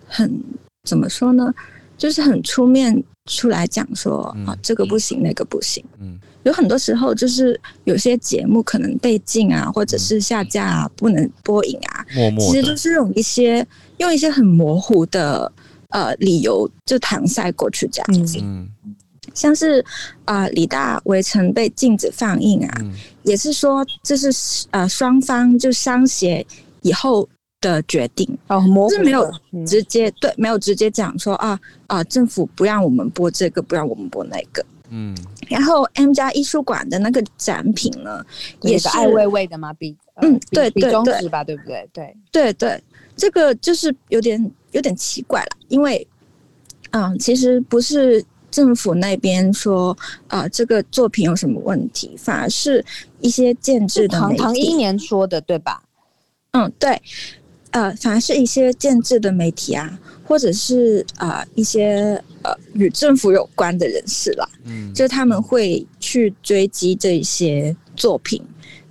[0.06, 0.44] 很
[0.84, 1.54] 怎么说呢？
[1.98, 3.04] 就是很出面。
[3.32, 5.82] 出来讲说啊，这个不行，那个不行。
[6.00, 12.06] 嗯，有很多时候就是有些节目可能被禁啊，或者是下架啊，不能播映啊。
[12.14, 13.66] 默默，其实都是用一些
[13.98, 15.50] 用一些很模糊的
[15.90, 18.38] 呃理由就搪塞过去这样子。
[18.42, 18.68] 嗯，
[19.34, 19.84] 像是
[20.26, 22.82] 啊，李大围城被禁止放映啊，
[23.24, 24.30] 也是说这是
[24.72, 26.46] 呃双方就商协
[26.82, 27.28] 以后。
[27.62, 29.32] 的决定哦，模糊是没有
[29.66, 31.58] 直接、嗯、对，没有直接讲说啊
[31.88, 34.66] 啊，政府不让我们播这个，不让我们播那个。
[34.90, 35.16] 嗯，
[35.48, 38.26] 然后 M+ 艺术馆的那个展品呢，
[38.62, 39.72] 也是爱未未的吗？
[39.74, 41.44] 比嗯，对对对，对吧？
[41.46, 41.88] 对不对？
[41.94, 42.84] 对对对，
[43.16, 46.06] 这个就是有点有点奇怪了，因为
[46.90, 49.98] 嗯，其实不是政府那边说
[50.28, 52.84] 啊、呃，这个作品有什么问题，反而是
[53.22, 55.82] 一些建制的唐唐一年说的，对吧？
[56.52, 57.02] 嗯，对，
[57.72, 68.42] 呃，反而是一些建制的媒体啊，或者是啊、呃、一些呃与政府有关的人士啦，嗯，就他们会去追击这一些作品。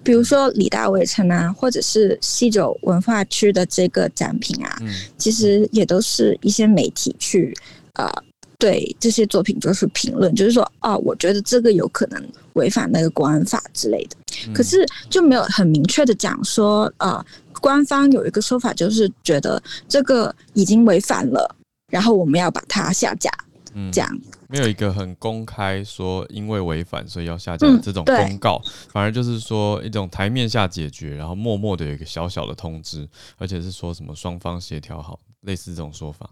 [0.02, 7.54] 比如说李大围城啊，或者是西九文化区的这个展品啊，嗯其实也都是一些媒体去
[7.92, 8.22] 啊、呃、
[8.58, 12.22] 对这些作品做出评论，就是说啊，我觉得这个有可能
[12.54, 14.16] 违反那个国安法之类的。
[14.54, 17.26] 可是就没有很明确的讲说啊、呃，
[17.60, 21.56] 官方有一个说法，就是觉得这个已经违反了，
[21.88, 23.30] 然后我们要把它下架。
[23.72, 33.08] 嗯，这样没有一个很公开说因为违反所以要下架的这种公告，嗯，反而就是说一种台面下解决，然后默默的有一个小小的通知，
[33.38, 36.28] 而且是说什么双方协调好，类似这种说法。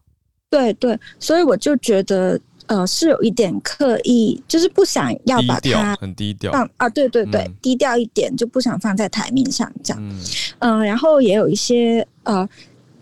[0.51, 10.03] 对对，所以我就觉得呃是有一点刻意，就是不想要把它很低调放啊，对对对，嗯，低调一点就不想放在台面上这样。
[10.03, 10.21] 嗯，
[10.61, 12.49] 呃，然后也有一些呃。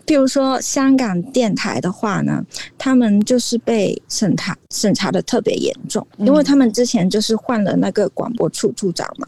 [0.05, 2.41] 比如说香港电台的话呢，
[2.77, 9.27] 他们就是被审查审查的特别严重，因为他们之前就是换了那个广播处处长嘛，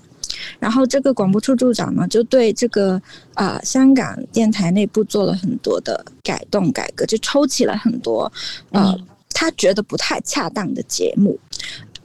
[0.57, 2.93] 然后这个广播处处长呢，就对这个
[3.33, 8.31] 啊、呃、香港电台内部做了很多的改动改革，就抽起了很多
[8.71, 8.97] 呃
[9.33, 11.39] 他觉得不太恰当的节目，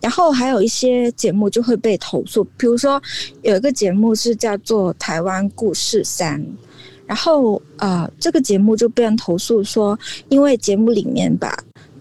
[0.00, 3.02] 然后还有一些节目就会被投诉，比如说
[3.42, 6.40] 有一个节目是叫做《台湾故事三》。
[7.06, 9.98] 然后，呃，这个节目就被人投诉说，
[10.30, 11.54] 因为节目里面把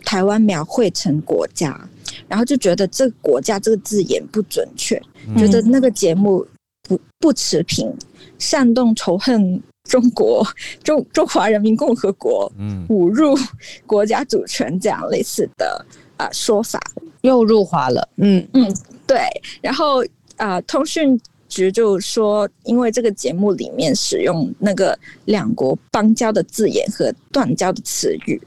[0.05, 1.77] 台湾描绘成国家，
[2.25, 4.95] 然后就觉得这个国家这个字眼不准确，
[5.27, 6.47] 嗯、觉得那个节目
[6.87, 7.93] 不不持平，
[8.39, 10.45] 煽动仇恨中国
[10.83, 13.37] 中中华人民共和国，嗯，侮辱
[13.85, 15.85] 国家主权这样类似的
[16.17, 16.79] 啊、呃、说法，
[17.21, 18.75] 又入华了，嗯嗯，
[19.05, 19.19] 对，
[19.61, 20.03] 然后
[20.37, 21.19] 啊、呃，通讯。
[21.49, 28.41] 局就说，因为这个节目里面使用那个两国邦交的字眼和断交的词语，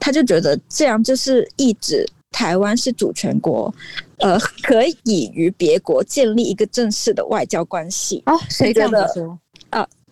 [0.00, 3.72] 他就觉得这样就是意指台湾是主权国，
[4.16, 8.24] 呃，可以与别国建立一个正式的外交关系。
[8.26, 9.38] 哦，谁这样说？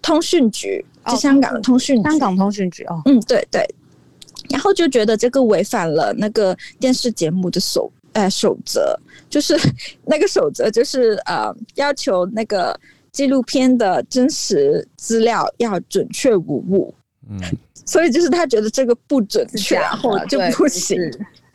[0.06, 2.84] 呃，通讯局，就香港的通讯，香港通讯局。
[2.84, 3.66] 哦，嗯，对对。
[4.48, 7.90] 然后就觉得这个违反了那个电视节目的守。
[8.12, 8.98] 呃，守则
[9.28, 9.54] 就是
[10.06, 12.74] 那个守则，就是呃，要求那个
[13.12, 16.94] 纪录片的真实资料要准确无误。
[17.28, 17.38] 嗯，
[17.84, 20.98] 所以就是他觉得这个不准确， 然后就不行，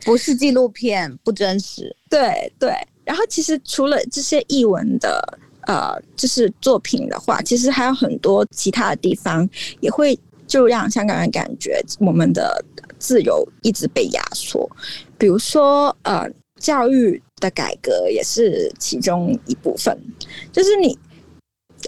[0.06, 1.96] 不是纪录片不真实。
[2.08, 2.72] 对对。
[3.04, 9.48] 然后其实除了这些译文的呃，就是作品的话，其实还有很多其他的地方
[9.80, 12.64] 也会就让香港人感觉我们的
[13.00, 14.70] 自由一直被压缩，
[15.18, 16.30] 比如说呃。
[16.60, 19.98] 教育的改革也是其中一部分，
[20.52, 20.96] 就是你，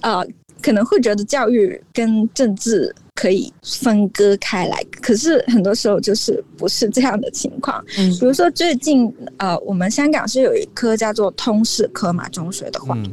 [0.02, 0.26] 呃，
[0.64, 7.86] 可能会觉得教育跟政治可以分割开来，可是很多时候就是不是这样的情况。
[8.00, 13.12] 嗯，比如说最近，呃，我们香港是有一科叫做通识科嘛，中学的话，嗯，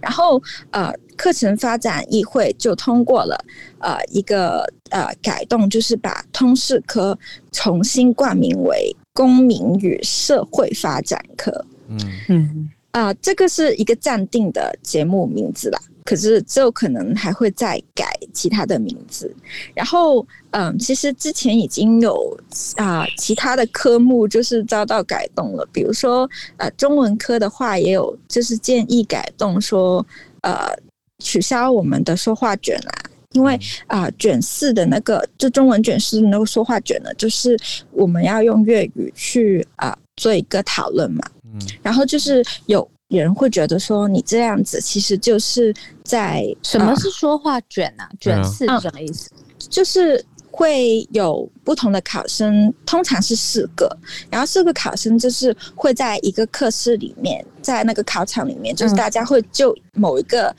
[0.00, 3.38] 然后呃，课程发展议会就通过了
[3.78, 7.18] 呃一个呃改动，就是把通识科
[7.52, 8.94] 重新冠名为。
[9.14, 11.50] 公民与社会发展科，
[11.88, 11.98] 嗯
[12.28, 15.80] 嗯啊，这个是一个暂定的节目名字啦。
[16.08, 19.30] 可是之后可能还会再改其他的名字。
[19.74, 22.34] 然后，嗯，其实之前已经有
[22.76, 30.04] 啊其他的科目就是遭到改动了，比如说呃中文科的话也有就是建议改动说
[30.40, 30.74] 呃
[31.22, 32.92] 取消我们的说话卷啦。
[33.32, 33.54] 因为
[33.86, 37.54] 啊、呃，卷四的那个就中文卷四的那个说话卷呢，就是
[37.92, 41.22] 我们要用粤语去啊、呃、做一个讨论嘛。
[41.44, 41.60] 嗯。
[41.82, 48.16] 然后就是有人会觉得说，你这样子其实就是在什么是说话卷呢、啊呃？
[48.20, 49.30] 卷四是什么意思？
[49.58, 53.88] 就是会有不同的考生，通常是四个，
[54.30, 60.54] 然后四个考生就是会在一个课室里面，在那个考场里面，就是大家会就某一个。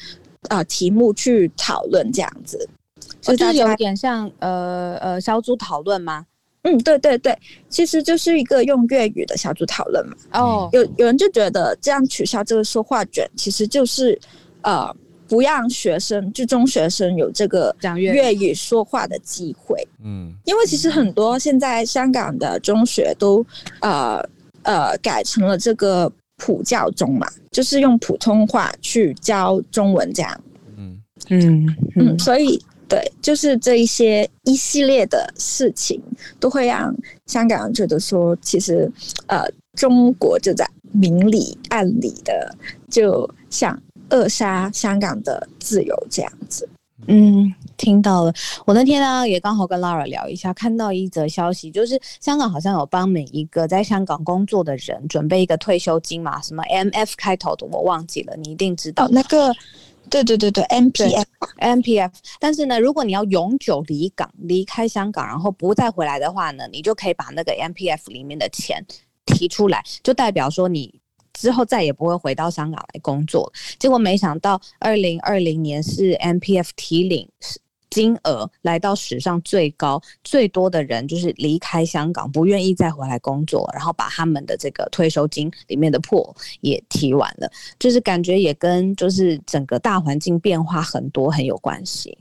[0.47, 2.57] 啊、呃，题目去讨论这样子，
[3.19, 6.25] 就是有点像呃呃小组讨论吗？
[6.63, 7.37] 嗯，对对对，
[7.69, 10.15] 其实就是一个用粤语的小组讨论嘛。
[10.33, 14.19] 哦，有有人就觉得这样取消这个说话卷，其实就是
[14.61, 14.93] 呃
[15.27, 19.87] 不让学生就中学生有这个讲粤语说话的机会。
[20.03, 23.45] 嗯，因为其实很多现在香港的中学都
[23.81, 24.21] 呃
[24.63, 26.11] 呃改成了这个。
[26.41, 30.41] 普教中嘛，就是用普通话去教中文这样。
[30.77, 30.97] 嗯
[31.27, 32.57] 嗯嗯，所以
[32.89, 36.01] 对，就是这一些一系列的事情，
[36.39, 36.91] 都会让
[37.27, 38.91] 香港人觉得说，其实
[39.27, 42.55] 呃，中国就在明里暗里的，
[42.89, 43.79] 就想
[44.09, 46.67] 扼杀香港的自由这样子。
[47.05, 48.33] 嗯，听到了。
[48.65, 59.53] 我那天呢也刚好跟 Lara 聊一下，看到一则消息，就是香港好像有帮每一个在香港工作的人准备一个退休金嘛，什么 MF 开头的我忘记了，你一定知道、哦、那个。
[60.09, 61.25] 对对对对，MPF
[61.59, 62.11] MPF。
[62.39, 68.85] 但是呢，如果你要永久离港、离开香港，然后不再回来的话呢，你就可以把那个 MPF 里面的钱
[69.25, 70.99] 提出来，就代表说你
[71.33, 73.51] 之后再也不会回到香港来工作。
[73.77, 77.29] 结果没想到，二零二零年是 MPF 提领。
[77.89, 92.17] 金额来到史上最高，最多的人就是离开香港，不愿意再回来工作，然后把他们的这个退休金里面的破也提完了，就是感觉也跟就是整个大环境变化很多很有关系。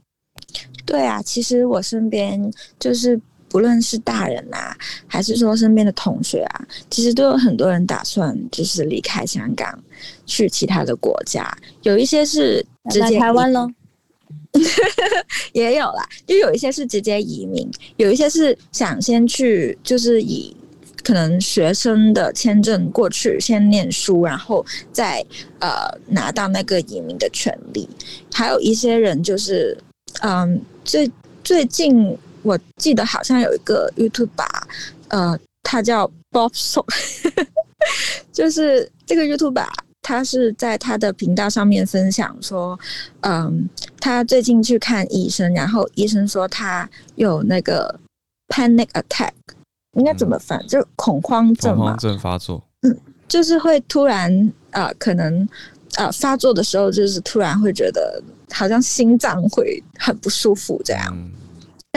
[0.87, 4.75] 对啊，其实我身边就是不论是大人啊，
[5.07, 9.79] 还是说身边的同学啊，其实都有很多人打算就是离开香港
[10.25, 11.47] 去其他的国家，
[11.83, 13.69] 有一些是直接台湾喽。
[15.53, 20.55] 也有啦，就有一些是直接移民，有一些是想先去，就是以
[21.05, 25.24] 可能学生的签证过去先念书，然后再
[25.61, 27.88] 呃拿到那个移民的权利。
[28.32, 29.76] 还有一些人就是，
[30.22, 31.11] 嗯，最
[31.44, 34.62] 最近我记得好像有一个 YouTuber，
[35.09, 36.84] 呃，他叫 Bob So，
[38.32, 39.64] 就是这个 YouTube。
[40.03, 42.78] 他是在他的频道上面分享说，
[43.20, 43.68] 嗯，
[44.01, 47.99] 他最近去看医生，然后医生说他有那个
[48.49, 49.32] panic attack，
[49.92, 50.64] 应该怎么翻？
[50.66, 51.76] 就恐慌症嘛。
[51.76, 52.62] 恐慌症发作。
[52.82, 52.96] 嗯，
[53.26, 54.32] 就是会突然
[54.70, 55.42] 啊、呃，可能
[55.96, 61.12] 啊、呃、发作的时候，就是突然会觉得好像心脏会很不舒服这样。
[61.12, 61.30] 嗯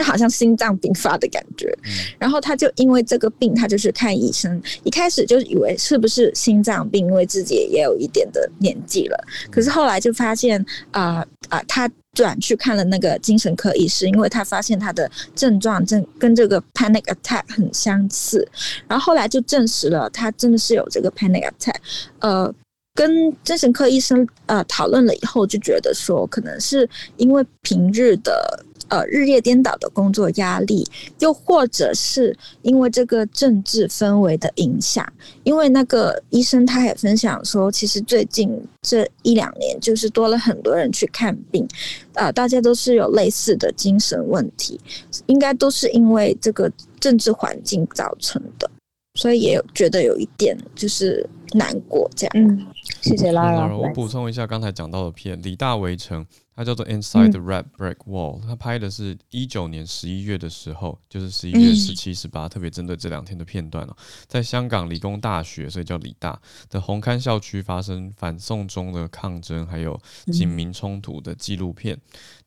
[0.02, 1.72] 好像心脏病发的感觉，
[2.18, 4.60] 然后他就因为这个病，他就去看医生。
[4.84, 9.24] 一开始就以为是不是心脏病，因为自己也有一点的年纪了。
[9.50, 18.46] 可是后来就发现，啊、呃、啊、呃，他转去看了那个精神科医师，因为他发现他的症状症跟这个 panic attack 很相似。
[18.88, 21.76] 然后后来就证实了，他真的是有这个 panic attack。
[22.20, 22.54] 呃，
[22.94, 28.64] 跟精神科医生呃讨论了以后，就觉得说，可能是因为平日的。
[28.92, 30.86] 呃，日夜颠倒的工作压力，
[31.18, 35.10] 又或者是因为这个政治氛围的影响。
[35.44, 38.50] 因为那个医生他也分享说，其实最近
[38.82, 41.66] 这一两年，就是多了很多人去看病，
[42.12, 44.78] 啊、呃，大家都是有类似的精神问题，
[45.24, 46.70] 应该都是因为这个
[47.00, 48.70] 政治环境造成的，
[49.14, 52.32] 所以也有觉得有一点就是难过这样。
[52.34, 52.66] 嗯，
[53.00, 53.74] 谢谢 Lara。
[53.74, 56.22] 我补充一下刚才讲到的片《李大围城》。
[56.54, 63.96] 它叫做 Inside the Red Brick Wall，它拍的是一九年十一月的时候，就是十一月十七、十八，特别针对这两天的片段哦，
[64.26, 66.38] 在香港理工大学，所以叫理大
[66.68, 71.98] 的红磡校区发生反送中的抗争，还有警民冲突的纪录片。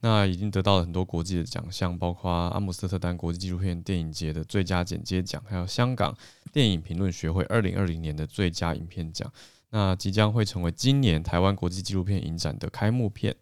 [0.01, 6.15] 那已经得到了很多国际的奖项，包括阿姆斯特丹国际纪录片电影节的最佳剪接奖，还有香港
[6.53, 9.31] 电影评论学会二零二零年的最佳影片奖。
[9.75, 13.35] 那即将会成为今年台湾国际纪录片影展的开幕片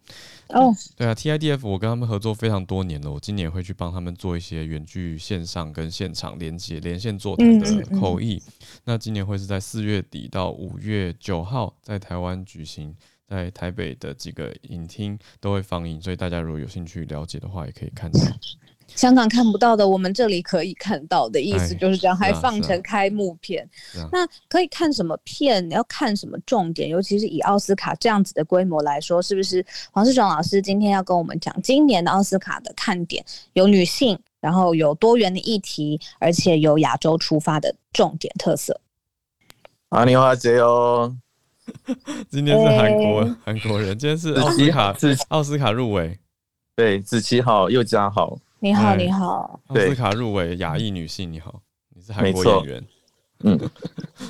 [0.48, 0.62] 哦。
[0.62, 0.76] Oh.
[0.96, 8.34] 对啊，TIDF 我跟他们合作非常多年了，我今年会去帮他们做一些远距线上跟现场连接连线座谈的口译。
[8.34, 8.80] 嗯嗯嗯。
[8.86, 12.92] 那今年会是在四月底到五月九号在台湾举行，
[13.28, 18.18] 在台北的几个影厅都会放映，所以大家如果有兴趣了解的话，也可以看到。
[18.88, 23.68] 香港看不到的，我们这里可以看到的意思就是这样，还放成开幕片。
[24.12, 25.68] 那可以看什么片？
[25.68, 26.88] 你要看什么重点？
[26.88, 33.24] 尤其是以奥斯卡这样子的规模来说，是不是黄世雄老师今天要跟我们讲今年的奥斯卡的看点？
[33.54, 38.80] 有女性，然后有多元的议题，而且有亚洲出发的重点特色。
[39.88, 41.16] 阿尼花姐哦，
[42.30, 44.96] 今天是韩国韩、欸、国人，今天是奥斯卡
[45.28, 46.18] 奥斯卡入围，
[46.76, 48.38] 对，子琪好，又加好。
[48.64, 49.60] 你好，你好。
[49.66, 51.60] 奥斯卡入围亚裔女性，你好，
[51.94, 52.84] 你是韩国演员。
[53.40, 53.60] 嗯，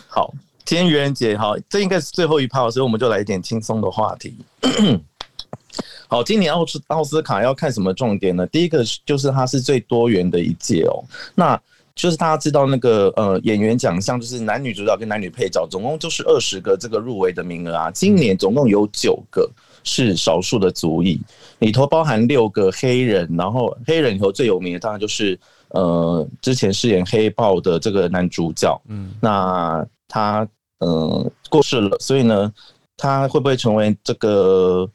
[0.09, 4.37] 好，今天愚人节，好，这应该是最后一趴，所以我们就来一点轻松的话题。
[6.11, 8.45] 好，今年奥斯奥斯卡要看什么重点呢？
[8.49, 10.99] 第一个就是它是最多元的一届哦，
[11.37, 11.57] 那
[11.95, 19.49] 就是大家知道那个呃演员奖项，就是男女主角跟男女配角，总共就是二十个这个入围的名额啊，今年总共有九个。
[19.85, 21.20] 是少数的族裔，
[21.61, 32.53] 里头包含六个黑人，然后黑人里头最有名的当然就是呃之前饰演黑豹的这个男主角，嗯，那他呃过世了，所以呢，
[32.97, 34.91] 他会不会成为这个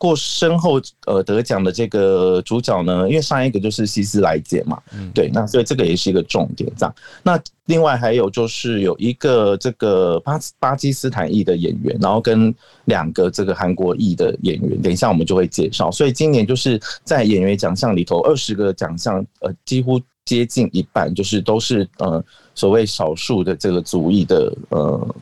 [0.00, 6.94] 过身后呃得奖的这个主角呢，因为上一个就是希斯莱杰嘛，嗯，对，那所以这个也是一个重点这样。
[7.22, 12.52] 那另外还有就是有一个这个巴巴基斯坦裔的演员，然后跟
[12.86, 15.90] 两个这个韩国裔的演员，等一下我们就会介绍。
[15.90, 22.24] 所以今年就是在演员奖项里头，二十个奖项，呃，几乎接近一半就是都是呃
[22.54, 25.14] 所谓少数的这个族裔的呃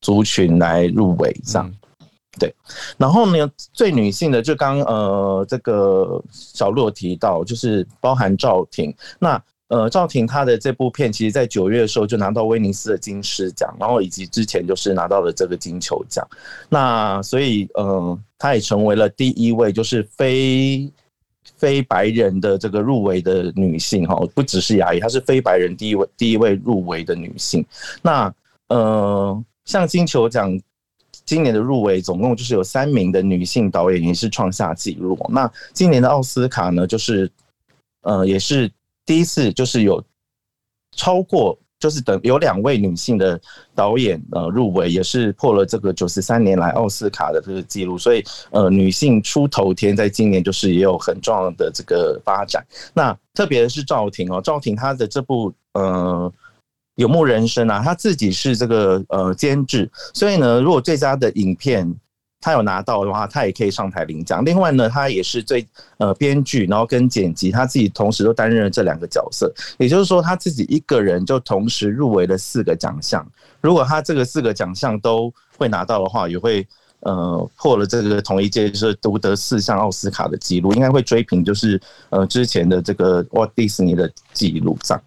[0.00, 1.70] 族群来入围这样。
[2.36, 2.52] 对，
[2.98, 8.92] 然后呢，最女性的就刚呃这个小洛提到，就是包含赵婷。
[9.20, 16.26] 那呃赵婷她的这部片，其实在九月的时候就拿到威尼斯的金狮奖，然后以及之前就是拿到了这个金球奖。
[16.68, 20.92] 那所以呃，她也成为了第一位就是非
[21.56, 27.64] 非白人的这个入围的女性哈，不只是亚裔，她是非白人第一位第一位入围的女性。
[28.02, 28.34] 那
[28.68, 30.60] 呃，像金球奖。
[31.26, 35.18] 今年的入围总共就是有三名的女性导演，也是创下纪录。
[35.30, 37.30] 那今年的奥斯卡呢，就是
[38.02, 38.70] 呃，也是
[39.06, 40.02] 第一次，就是有
[40.94, 43.40] 超过，就是等有两位女性的
[43.74, 47.96] 导演呃入围，也是破了这个九十三年来奥斯卡的这个记录。
[47.96, 52.62] 所以呃，女性出头天，在今年就是也有很重要的这个发展。
[52.92, 56.32] 那特别是赵婷哦，赵婷她的这部呃。
[56.96, 61.92] 游牧人生啊，他自己是这个呃监制，所以呢，如果最佳的影片
[62.40, 64.44] 他有拿到的话，他也可以上台领奖。
[64.44, 65.66] 另外呢，他也是最
[65.96, 69.50] 呃编剧，然后跟剪辑，他自己同时都担任了这两个角色。
[69.78, 73.26] 也就是说，他自己一个人就同时入围了四个奖项。
[73.62, 76.66] 如果他这个四个奖项都会拿到的话，也会
[77.00, 81.80] 呃破了这个同一届就是独得四项奥斯卡的记录，应该会追平就是
[82.10, 85.00] 呃之前的这个沃迪士尼的记录上。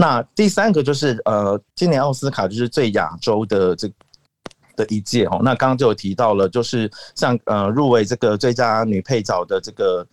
[0.00, 3.90] 那第三个就是呃，今年奥斯卡就是最亚洲的这
[4.76, 5.40] 的一届哦。
[5.42, 10.06] 那刚刚就有提到了，就是像呃入围这个最佳女配角的这个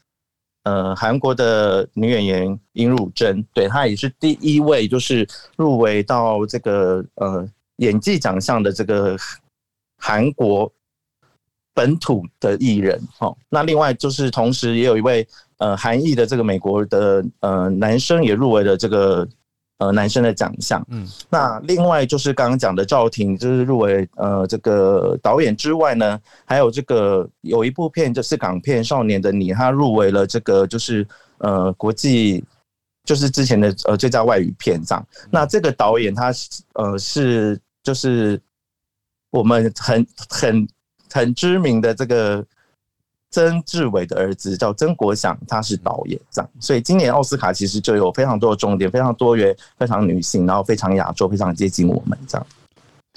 [0.64, 9.16] 呃韩国的女演员尹汝贞，对，她也是第一位就是入围到这个呃演技奖项的这个
[10.00, 10.72] 韩国
[11.76, 13.38] 本土的艺人哦。
[13.50, 15.28] 那另外就是同时也有一位
[15.60, 19.30] 呃韩裔的这个美国的呃男生也入围了这个。
[19.78, 31.06] 呃，男生的奖项，嗯，那另外就是刚刚讲的赵婷，就是入围呃这个导演之外呢，还有这个有一部片就是港片《少年的你》，他入围了这个就是
[31.40, 32.42] 呃国际
[33.04, 35.08] 就是之前的呃最佳外语片这样。
[35.30, 36.32] 那这个导演他
[36.76, 38.42] 呃是就是
[39.30, 40.68] 我们很很
[41.12, 42.46] 很知名的这个。
[43.36, 52.48] 曾志伟的儿子叫曾国祥，他是导演这样，所以今年奥斯卡其实就有非常多的重点，非常多元，非常女性，然后非常亚洲，非常接近我们这样。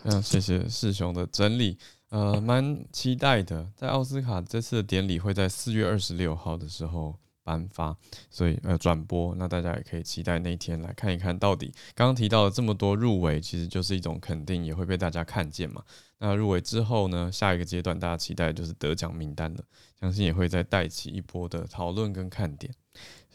[0.03, 1.79] 嗯，谢谢世雄的整理，
[2.11, 7.15] 呃，蛮期待的，在奥斯卡这次的典礼会在四月二十六号的时候
[7.45, 7.97] 颁发，
[8.29, 15.81] 所以呃转播，那大家也可以期待那一天来看一看到底刚刚提到的这么多入围，其实就是一种肯定，也会被大家看见嘛。
[16.19, 19.61] 那入围之后呢，下一个阶段大家期待就是得奖名单了。
[20.01, 22.73] 相信也会再带起一波的讨论跟看点，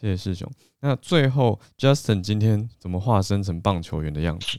[0.00, 0.50] 谢谢师兄。
[0.80, 4.58] 那最后，Justin 今天怎么化身成棒球员的样子？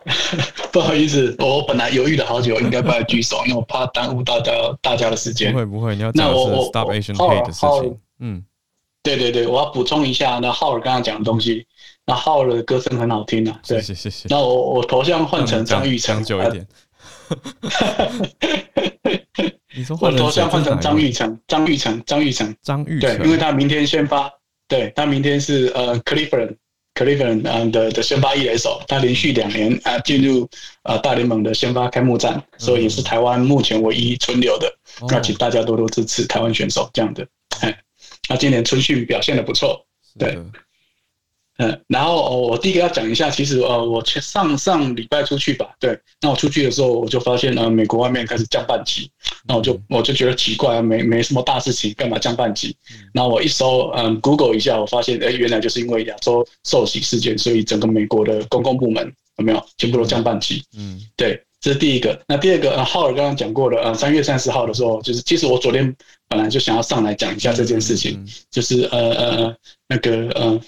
[0.70, 5.50] 不好意思，我本来犹豫了好久，应该不要举手，因为我怕耽误大家大家的时间。
[5.52, 7.98] 不会不会，你要讲的是 Stop Asian Hate 的事情。
[8.18, 8.44] 嗯，
[9.02, 11.66] 对对对，我要补充一下，那浩尔刚刚讲的东西，
[12.04, 13.58] 那浩尔的歌声很好听啊。
[13.66, 14.28] 对，谢谢谢谢。
[14.28, 16.66] 那我我头像换成张玉成，久一点。
[20.00, 24.30] 我头像换成张玉成，张玉成，张玉成，张玉成，对，因为他明天先发，
[24.68, 30.48] 对他明天是呃，Cleveland，Cleveland 呃的的先发一垒手，他连续两年啊进入
[30.84, 34.72] 呃大联盟的先发开幕战，所以也是台湾目前唯一存留的，
[35.08, 37.26] 那请大家多多支持台湾选手这样的，
[37.60, 37.78] 哎，
[38.28, 39.84] 那今年春训表现的不错，
[40.18, 40.38] 对。
[41.58, 49.10] 嗯，然后哦我第一个要讲一下，其实呃，我上上礼拜出去吧，对，那我出去的时候，我就发现呃，美国外面开始降半旗，
[49.48, 52.76] 那我就我就觉得奇怪，没没什么大事情，干嘛降半旗？
[53.14, 60.62] 然后我一搜嗯，Google 一下，我发现哎，原来就是因为亚洲受洗事件，所以整个美国的公共部门有没有全部都降半旗？
[60.76, 62.20] 嗯，对，这是第一个。
[62.28, 65.96] 那第二个，呃，浩尔刚刚讲过了，呃，三月三十号的时候，就是其实我昨天
[66.28, 69.56] 本来就想要上来讲一下这件事情，就是呃呃
[69.88, 70.60] 那个呃。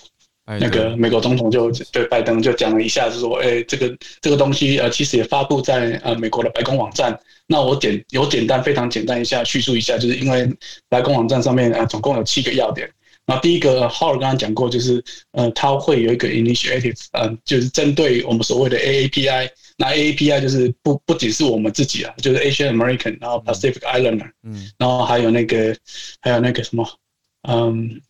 [0.61, 7.19] 那个美国总统就对拜登就讲了一下，就说：“哎，这个这个东西呃，其实也发布在呃美国的白宫网站。
[7.47, 10.51] 那我简有简单非常简单一下叙述一下，就是因为
[10.89, 12.89] 白宫网站上面啊，总共有七个要点。
[13.27, 25.77] 那第一个，浩尔刚刚讲过，就是呃，他会有一个 initiative，呃，就是针对我们所谓的 AAPI 那 AAPI 就是不不仅是我们自己啊，就是 Asian American，然后 Pacific Islander，嗯，然后还有那个
[26.23, 26.89] 还有那个什么，
[27.47, 28.01] 嗯，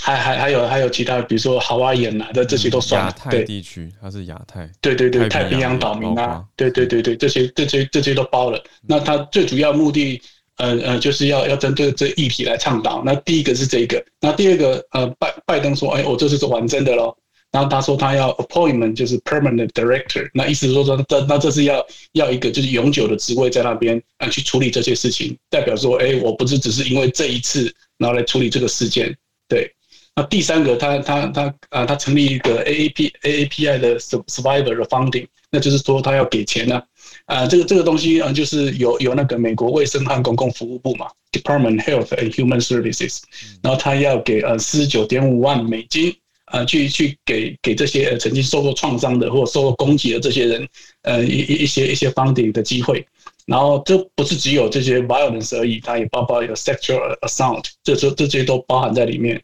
[0.00, 3.10] 还还还有还有其他，比如说 Hawaiian 啊，这这些都算了。
[3.10, 4.68] 亚太地区，它是亚太。
[4.80, 8.62] 对对对，太平洋岛民啊，对对对对，这些这些这些都包了。
[8.86, 10.20] 那它最主要目的，
[10.56, 13.02] 呃呃，就是要要针对这议题来倡导。
[13.04, 17.14] 那第一个是这个，那第二个，呃，拜拜登说，哎，我这是完整的喽。
[17.50, 29.14] 然后他说他要 appointment 就是 permanent director，那意思是说说这那这是要要一个就是永久的职位在那边啊去处理这些事情，代表说哎我不是只是因为这一次然后来处理这个事件，
[29.48, 29.70] 对。
[30.18, 36.82] 那第三个他他他啊他成立一个 AAP AAPI 的 survivor 的 funding，那就是说他要给钱呢
[37.26, 43.20] 啊这个这个东西啊就是有有那个美国卫生和公共服务部嘛 Department Health and Human Services，
[43.62, 46.12] 然后他要给呃四十九点五万美金。
[46.50, 50.66] 呃，去去给给这些曾经受过创伤的或者受过攻击的这些人，
[51.02, 53.06] 呃，一一一些一些 funding 的机会。
[53.44, 59.38] 然后这不是只有这些 violence 而已，它也包括有 sexual assault，这这这些都包含在里面。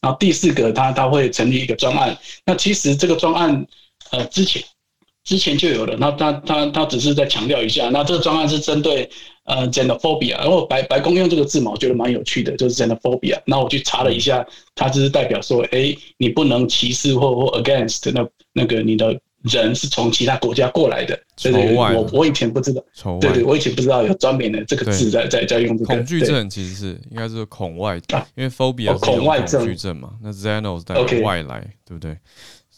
[0.00, 2.16] 然后第四个，他他会成立一个专案。
[2.46, 3.66] 那其实这个专案，
[4.10, 4.62] 呃，之前
[5.24, 5.96] 之前就有的。
[5.96, 9.10] 那他他他只是在强调一下，那这个专案是针对。
[9.44, 13.36] 呃，xenophobia，然后白白宫用这个字嘛，我觉得蛮有趣的，就是 xenophobia。
[13.46, 14.46] 那我去查了一下，
[14.76, 21.18] 它就是代表说，哎，你不能歧视或或 against 那那个你的人是从其他国家过来的。
[21.42, 22.82] 对对，我我以前不知道。
[23.20, 25.94] 对对，我以前不知道有专门的这个字在在在用这个。
[25.94, 28.00] 恐惧症其实是应该是恐外，
[28.34, 30.10] 因为 phobia 是恐惧症嘛。
[30.22, 32.16] 那 xeno 代表外来，对不对？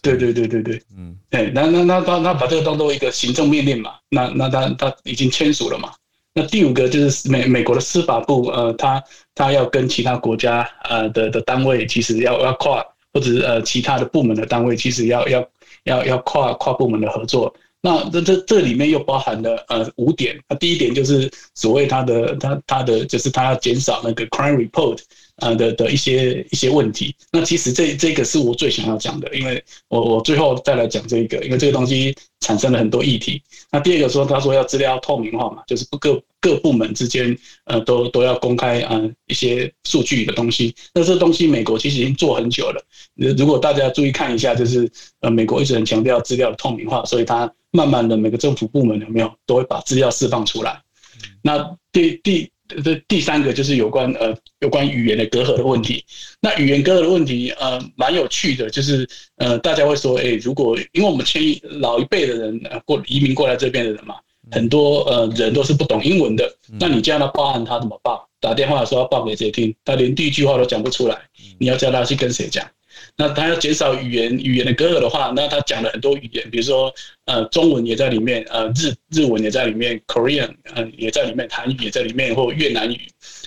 [0.01, 5.93] 对对对对对，嗯，哎，那那那他他把这个当做一个行政命令嘛，那那他他已经签署了嘛。
[6.34, 9.01] 那第五个就是美美国的司法部，呃，他
[9.34, 15.47] 他要跟其他国家呃的的单位，其实要要跨，或者是呃其他的部门的单位，其实要要
[15.84, 17.52] 要要跨跨部门的合作。
[17.80, 20.38] 那这这这里面又包含了呃五点。
[20.48, 25.00] 那第一点就是所谓它的它它的就是它要减少那个 crime report。
[25.43, 33.43] 呃的的一些一些问题，那其实这这个是我最想要讲的，因为我我最后再来讲这个，因为这个东西产生了很多议题。
[33.73, 40.73] 那第二个说，他说要资料透明化嘛，就是各各部门之间呃都都要公开呃一些数据的东西。
[40.94, 42.81] 那这东西美国其实已经做很久了，
[43.36, 44.89] 如果大家注意看一下，就是
[45.20, 50.81] 呃美国一直很强调资料的透明化，所以它慢慢的每个政府部门有没有都会把资料释放出来。
[51.43, 52.48] 那第第。
[52.82, 56.05] 这第三个就是有关呃有关语言的隔阂的问题。
[56.40, 61.43] 那语言隔阂的问题呃蛮有趣的，就是呃大家会说，哎，如果因为我们前
[61.81, 64.15] 老一辈的人呃过移民过来这边的人嘛，
[64.51, 68.28] 很多呃人都是不懂英文的，那你叫他报案，他怎么报？
[68.40, 69.74] 打电话的时候要报给谁听？
[69.85, 71.16] 他连第一句话都讲不出来，
[71.59, 72.66] 你要叫他去跟谁讲？
[73.16, 76.93] 那他要减少语言语言的隔阂的话，那他讲了很多语言，比如说
[77.26, 82.98] 呃中文也在里面，呃日日文也在里面，Korean 呃也在里面，韩语也在里面，或越南语。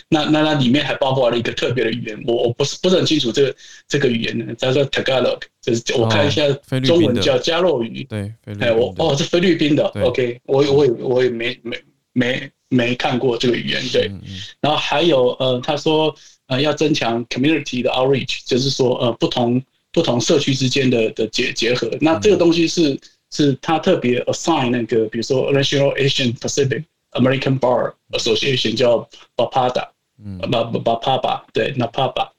[0.08, 3.56] 那那那里面还包括了一个特别的语言，我我不是不是很清楚这个
[3.88, 6.44] 这个语言呢，叫做 Tagalog，就是我看一下
[6.86, 8.04] 中文叫加洛语。
[8.04, 11.78] 对，哎我哦是菲律宾的，OK，我我也我也没没
[12.14, 14.12] 没没看过这个语言，对。
[14.62, 16.16] 然后还有呃他说。
[16.48, 19.60] 呃，要增强 community 的 outreach，就是说，呃，不同
[19.92, 21.90] 不同社区之间的的结结合。
[22.00, 23.00] 那这个东西是
[23.32, 29.88] 是他特别 assign 那个，比如说 National Asian Pacific American Bar Association 叫 BAPADA，
[30.24, 32.30] 嗯，BAPABA，对，那 PABA，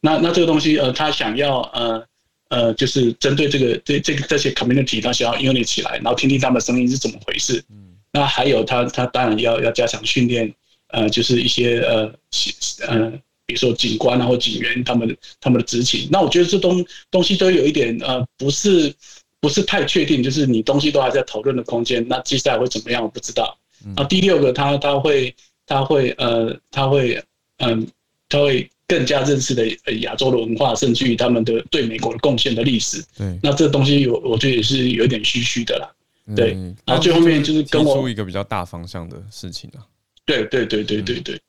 [0.00, 2.06] 那那这个东西，呃，他想要，呃
[2.50, 7.64] 呃，就是针对这个这这个这些 community，他想要 unit 起来，然后听听他们的声音是怎么回事。
[7.70, 10.54] 嗯，那还有他他当然要要加强训练，
[10.92, 12.12] 呃，就是一些呃
[12.86, 13.12] 呃。
[13.46, 18.92] 比如说警官啊，或警员，他们他们的执勤，那我觉得这东东西都有一点呃，不是
[19.40, 22.04] 不是太确定，就是你东西都还在讨论的空间。
[22.08, 23.56] 那接下来会怎么样，我不知道。
[23.94, 27.22] 啊，第六个他他会他会呃他会
[27.58, 27.86] 嗯
[28.28, 29.64] 他会更加认识的
[30.00, 33.00] 亚洲的文化，甚至于他们的对美国的贡献的历史。
[33.16, 35.88] 对，那这东西有我觉得也是有点虚虚的啦。
[36.34, 39.86] 对，然后最后面就是跟我说一个比较大方向的事情啊。
[40.24, 41.40] 对对对对对对。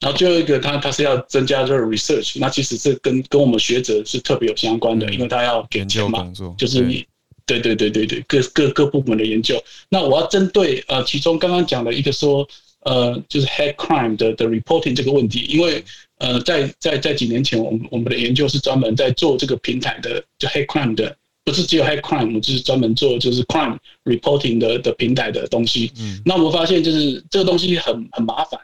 [0.00, 7.04] 然后最后一个，他他是要增加这个 research，那其实是跟跟我们学者是特别有相关的，嗯、因为他要给钱嘛，就是你，
[7.46, 9.62] 对对对对对，各各各部门的研究。
[9.88, 12.46] 那我要针对呃，其中刚刚讲的一个说，
[12.80, 15.84] 呃，就是 hate crime 的的 reporting 这个问题，因为
[16.18, 25.92] 呃，在在在几年前，我们我们的研究是专门在做这个平台的，就 hate crime 的，不是只有 hate crime，我们就是专门做就是 crime reporting 的的平台的东西。
[25.98, 28.60] 嗯，那我们发现就是这个东西很很麻烦。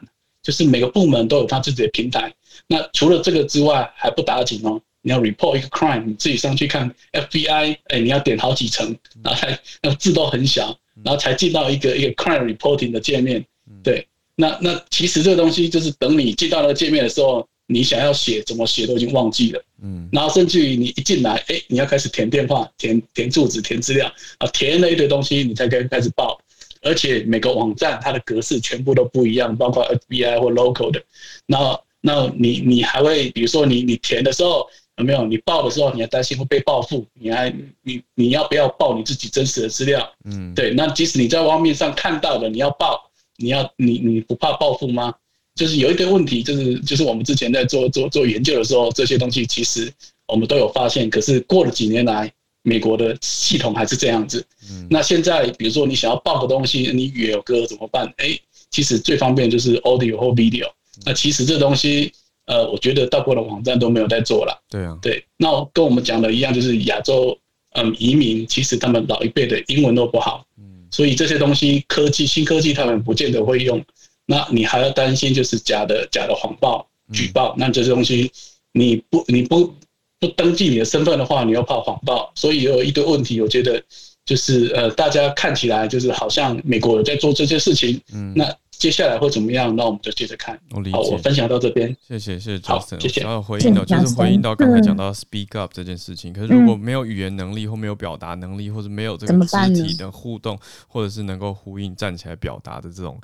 [0.47, 2.33] 就是每个部门都有他自己的平台，
[2.67, 4.81] 那除了这个之外还不打紧哦。
[5.01, 13.45] 你要 report 一个 crime，你自己上去看 FBI，哎，你要点好几层，然后还那字都很小，然后才进到一个一个 client reporting 的界面。
[13.83, 19.61] 对，那那其实这个东西就是等你进到那个界面的时候，你想要写怎么写都已经忘记了。
[19.83, 26.39] 嗯，然后甚至于你一进来，哎，你要开始填电话、填填住址、填资料啊，填了一堆东西，你才可以开始报。
[26.81, 31.03] 而且每个网站它的格式全部都不一样，包括 FBI 或 local 的。
[31.45, 34.67] 那那你你还会，比如说你你填的时候
[34.97, 35.25] 有没有？
[35.25, 37.05] 你报的时候你还担心会被报复？
[37.13, 40.07] 你还你你要不要报你自己真实的资料？
[40.25, 40.73] 嗯，对。
[40.73, 45.13] 那即使你在网面上看到的，你要报，你要你你不怕报复吗？
[45.55, 49.91] 就是有一个问题，就是就是我们之前在做做做研究的时候，这些东西其实
[50.27, 51.09] 我们都有发现。
[51.09, 52.31] 可是过了几年来，
[52.67, 54.45] 美国的系统还是这样子。
[54.69, 58.05] 嗯，那现在比如说你想要报个东西，你语有歌怎么办？
[58.17, 58.37] 哎，
[58.69, 60.69] 其实最方便就是 audio 或 video。
[61.05, 62.11] 那其实这东西，
[62.45, 64.61] 呃，我觉得大部分的网站都没有在做了。
[64.69, 65.23] 对啊，对。
[65.37, 67.37] 那跟我们讲的一样，就是亚洲
[67.75, 70.45] 嗯移民，其实他们老一辈的英文都不好。
[70.57, 73.81] 嗯，所以这些东西科技新科技他们不见得会用。
[74.25, 78.29] 那你还要担心就是假的假的谎报举报，那这些东西
[78.73, 79.73] 你不你不。
[80.19, 83.39] 不登记你的身份的话，你又怕谎报，所以有一堆问题。
[83.39, 83.81] 我觉得
[84.25, 88.01] 就是呃，大家看起来就是好像美国有在做这些事情。
[88.13, 89.75] 嗯，那接下来会怎么样？
[89.75, 90.59] 那我们就接着看。
[90.71, 90.97] 我理解。
[90.97, 91.95] 好，我分享到这边。
[92.07, 92.67] 谢谢，谢谢 Justin。
[92.67, 93.21] 好，谢谢。
[93.21, 96.33] 然后回应到就是回应到刚才讲到 speak up 这件事情。
[96.33, 100.57] 可是如果没有语言能力或没有表达能力，或者没有这个肢体的互动，
[100.87, 103.19] 或者是能够呼应站起来表达的这种。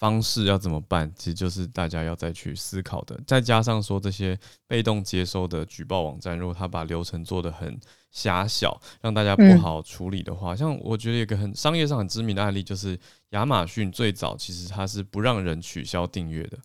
[0.00, 1.12] 方式要怎么办？
[1.14, 3.20] 其实就是大家要再去思考的。
[3.26, 4.36] 再加上说这些
[4.66, 7.78] 被动接收的举报网站，如果他把流程做得很
[8.10, 12.98] 狭小，让大家不好处理的话，像我觉得有一个很商业上很知名的案例，就是
[13.32, 16.58] 亚马逊最早其实它是不让人取消订阅的，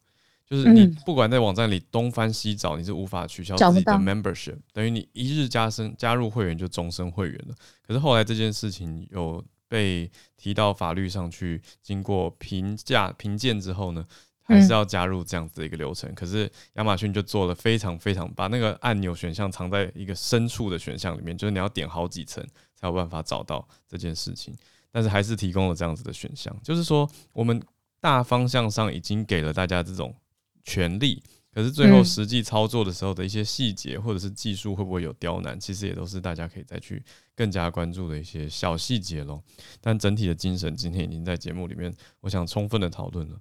[0.49, 7.55] 就是你不管在网站里东翻西找，你是无法取消自己的 membership，等于你一日加深加入会员就终身会员了。
[7.85, 9.43] 可是后来这件事情有。
[9.67, 14.05] 被提到法律上去，经过评价评鉴之后呢，
[14.41, 16.13] 还是要加入这样子的一个流程。
[16.13, 24.55] 可是亚马逊就做了非常非常，把那个按钮选项藏在一个深处的选项里面，就是你要点好几层才有办法找到这件事情。
[24.91, 27.61] 但是还是提供了这样子的选项，就是说我们
[27.99, 30.15] 大方向上已经给了大家这种
[30.63, 31.21] 权利。
[31.55, 37.01] 可是最后实际操作的时候的一些细节或者是技术会不会有刁难，其实也都是大家可以再去
[37.33, 39.41] 更加关注的一些小细节喽。
[39.79, 43.37] 但整体的精神今天已经在节目里面，我想充分的讨论了。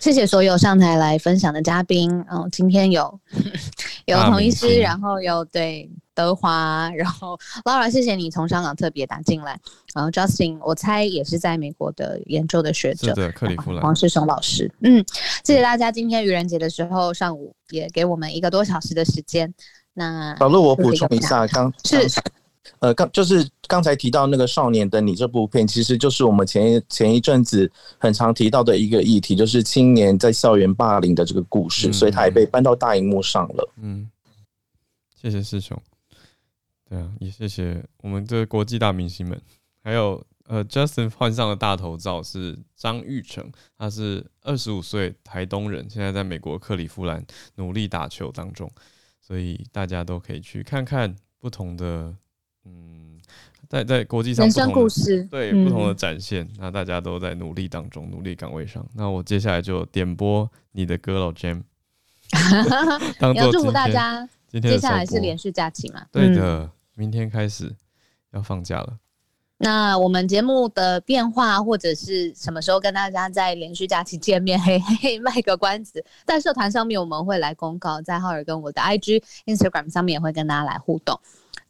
[0.00, 2.10] 谢谢所有上台来分享的嘉宾。
[2.28, 3.20] 嗯，今天有
[4.06, 5.88] 有童医师，然后有对。
[6.18, 9.56] 德华，然后 Laura，谢谢你从香港特别打进来。
[9.94, 14.68] 然后 Justin，我猜也是在美国的研究的学者，对，克里夫兰，黄世雄老师。
[14.80, 15.04] 嗯，
[15.44, 19.54] 谢谢大家今天愚人节的时候上午也给我们一个多小时的时间。
[19.94, 22.04] 那小路，我补充一下，刚是
[22.80, 33.72] 呃刚就是刚才提到那个少年的你这部片，其实就是我们前一前一阵子很常提到的一个议题，就是青年在校园霸凌的这个故事，嗯、所以它也被搬到大荧幕上了。
[33.80, 34.10] 嗯，
[35.14, 35.80] 谢谢世雄。
[36.88, 39.38] 对啊，也谢谢我们这国际大明星们，
[39.82, 47.22] 还有呃，Justin 换上的大头照是张玉成，他是二十五岁台东人，现在在美国克利夫兰
[47.56, 48.70] 努力打球当中，
[49.20, 52.16] 所以大家都可以去看看不同的，
[52.64, 53.20] 嗯，
[53.68, 58.82] 在在国际上人生故事，对不同的展现，嗯、那大家都在努力当中，努力岗位上。
[58.94, 61.62] 那我接下来就点播你的歌喽，Jam，
[63.34, 66.06] 你要祝福大家，今天接下来是连续假期嘛？
[66.10, 66.64] 对的。
[66.64, 67.72] 嗯明天开始
[68.32, 68.98] 要放假了。
[69.56, 74.60] 那我们节目的变化或者是什么时候跟大家在连续假期见面？
[74.60, 81.18] 嘿嘿，卖个关子，在社团上面我们会来公告，在浩尔跟我的 IG、Instagram 上面也会跟大家来互动。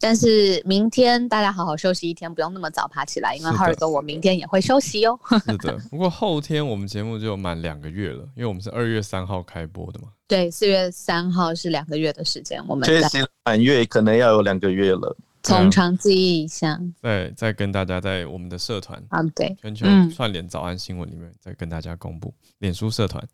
[0.01, 5.19] 但是明天大家好好休息一天，不用那么早爬起来，因为浩尔哥我明天也会休息哦。
[5.45, 10.09] 是的，不过后天我们节目就满两个月了，因为我们是二月三号开播的嘛。
[10.29, 15.17] 对，四月三号是两个月的时间，我们确实满月可能要有两个月了。
[15.43, 19.85] 从长计议一下，再再跟大家在我们的社团啊，对，全球
[20.15, 22.33] 串联早安新闻里面再跟大家公布。
[22.59, 23.27] 脸书社团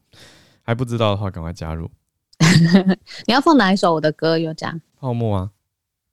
[0.62, 1.90] 还不知道的话，赶快加入。
[3.26, 4.38] 你要放哪一首我的歌？
[4.38, 5.50] 有讲泡沫啊。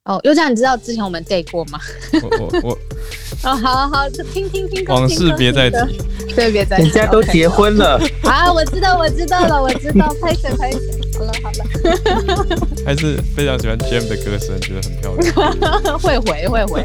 [0.05, 1.79] 哦，宥嘉，你知道之前我们 date 过吗？
[2.23, 2.77] 我我我
[3.47, 4.83] 哦，好好好，就听听听。
[4.87, 6.01] 往事别再提，
[6.35, 6.83] 对，别再提。
[6.85, 8.01] 人家都结婚了。
[8.25, 10.11] 啊，我知道，我知道了，我知道。
[10.19, 10.79] 拍手拍手，
[11.19, 12.57] 好了好了。
[12.83, 15.99] 还是非常喜欢 Jam 的歌声，觉得很漂亮。
[15.99, 16.83] 会回会回。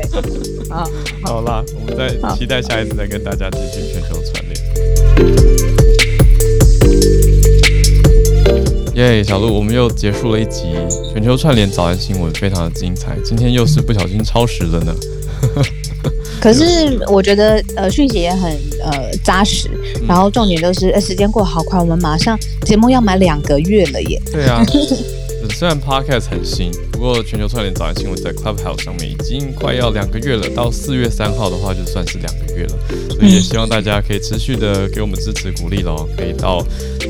[0.68, 0.86] 好，
[1.24, 5.55] 好啦，我们再期待下一次再跟大家继续全球串联。
[8.96, 10.62] 耶，yeah, 小鹿，我们又结束了一集
[11.12, 13.14] 全球串联早安新闻，非常的精彩。
[13.22, 14.94] 今天又是不小心超时了呢。
[16.40, 18.50] 可是我觉得呃讯息也很
[18.82, 19.68] 呃扎实，
[20.00, 24.18] 嗯、然后重点就是呃时间过得好快，我们马上节目要满两个月了耶。
[24.32, 24.64] 对啊。
[25.50, 30.48] 虽然 Podcast 很新，不过全球串联早安新闻在 Clubhouse 上面已经快要两个月了。
[30.54, 32.78] 到四月三号的话，就算是两个月了。
[33.10, 36.64] 所以也希望大家可以持续的给我们支持鼓励喽，可以到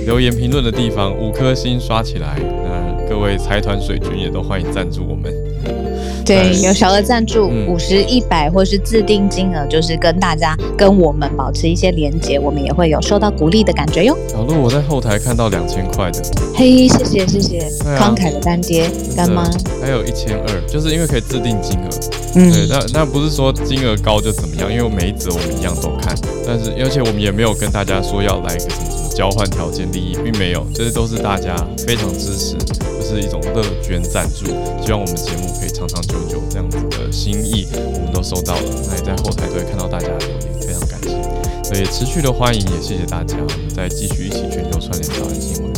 [0.04, 2.38] 留言评论的地方五颗星刷起来。
[2.40, 5.85] 那各位财团水军也都欢迎赞助我们。
[6.26, 14.18] 对，有小额赞助五十、一百或是自定金额，就是跟大家跟我们保持一些连接，我们也会有受到鼓励的感觉哟。
[14.26, 16.20] 小鹿，我在后台看到两千块的，
[16.52, 19.48] 嘿，谢谢谢谢，啊、慷慨的干爹干妈，
[19.80, 21.88] 还有一千二，就是因为可以自定金额。
[22.34, 26.12] 嗯，对，那那不是说金额高就怎么样，因为每一则我们一样都看，
[26.44, 31.56] 但是而且我们也没有跟大家说要来一个什么什么交换条件利益，并没有，这些都是大家
[31.86, 32.54] 非常支持。
[33.00, 34.44] 就是一种乐捐赞助，
[34.84, 38.62] 希望我们节目可以长长久久，这样子的心意我们都收到了。
[38.88, 41.16] 那也在后台都会看到大家的留言，非常感谢。
[41.64, 45.72] 所以持续的欢迎，也谢谢大家，我们再继续一起全球串联早安新闻。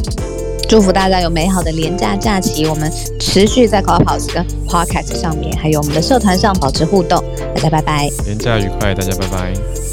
[0.68, 7.22] 祝福大家有美好的廉价假期，我们持续在 Clubhouse 跟 Podcast 上面，还有我们的社团上保持互动。
[7.54, 9.87] 大家拜拜，廉价愉快，大家拜拜。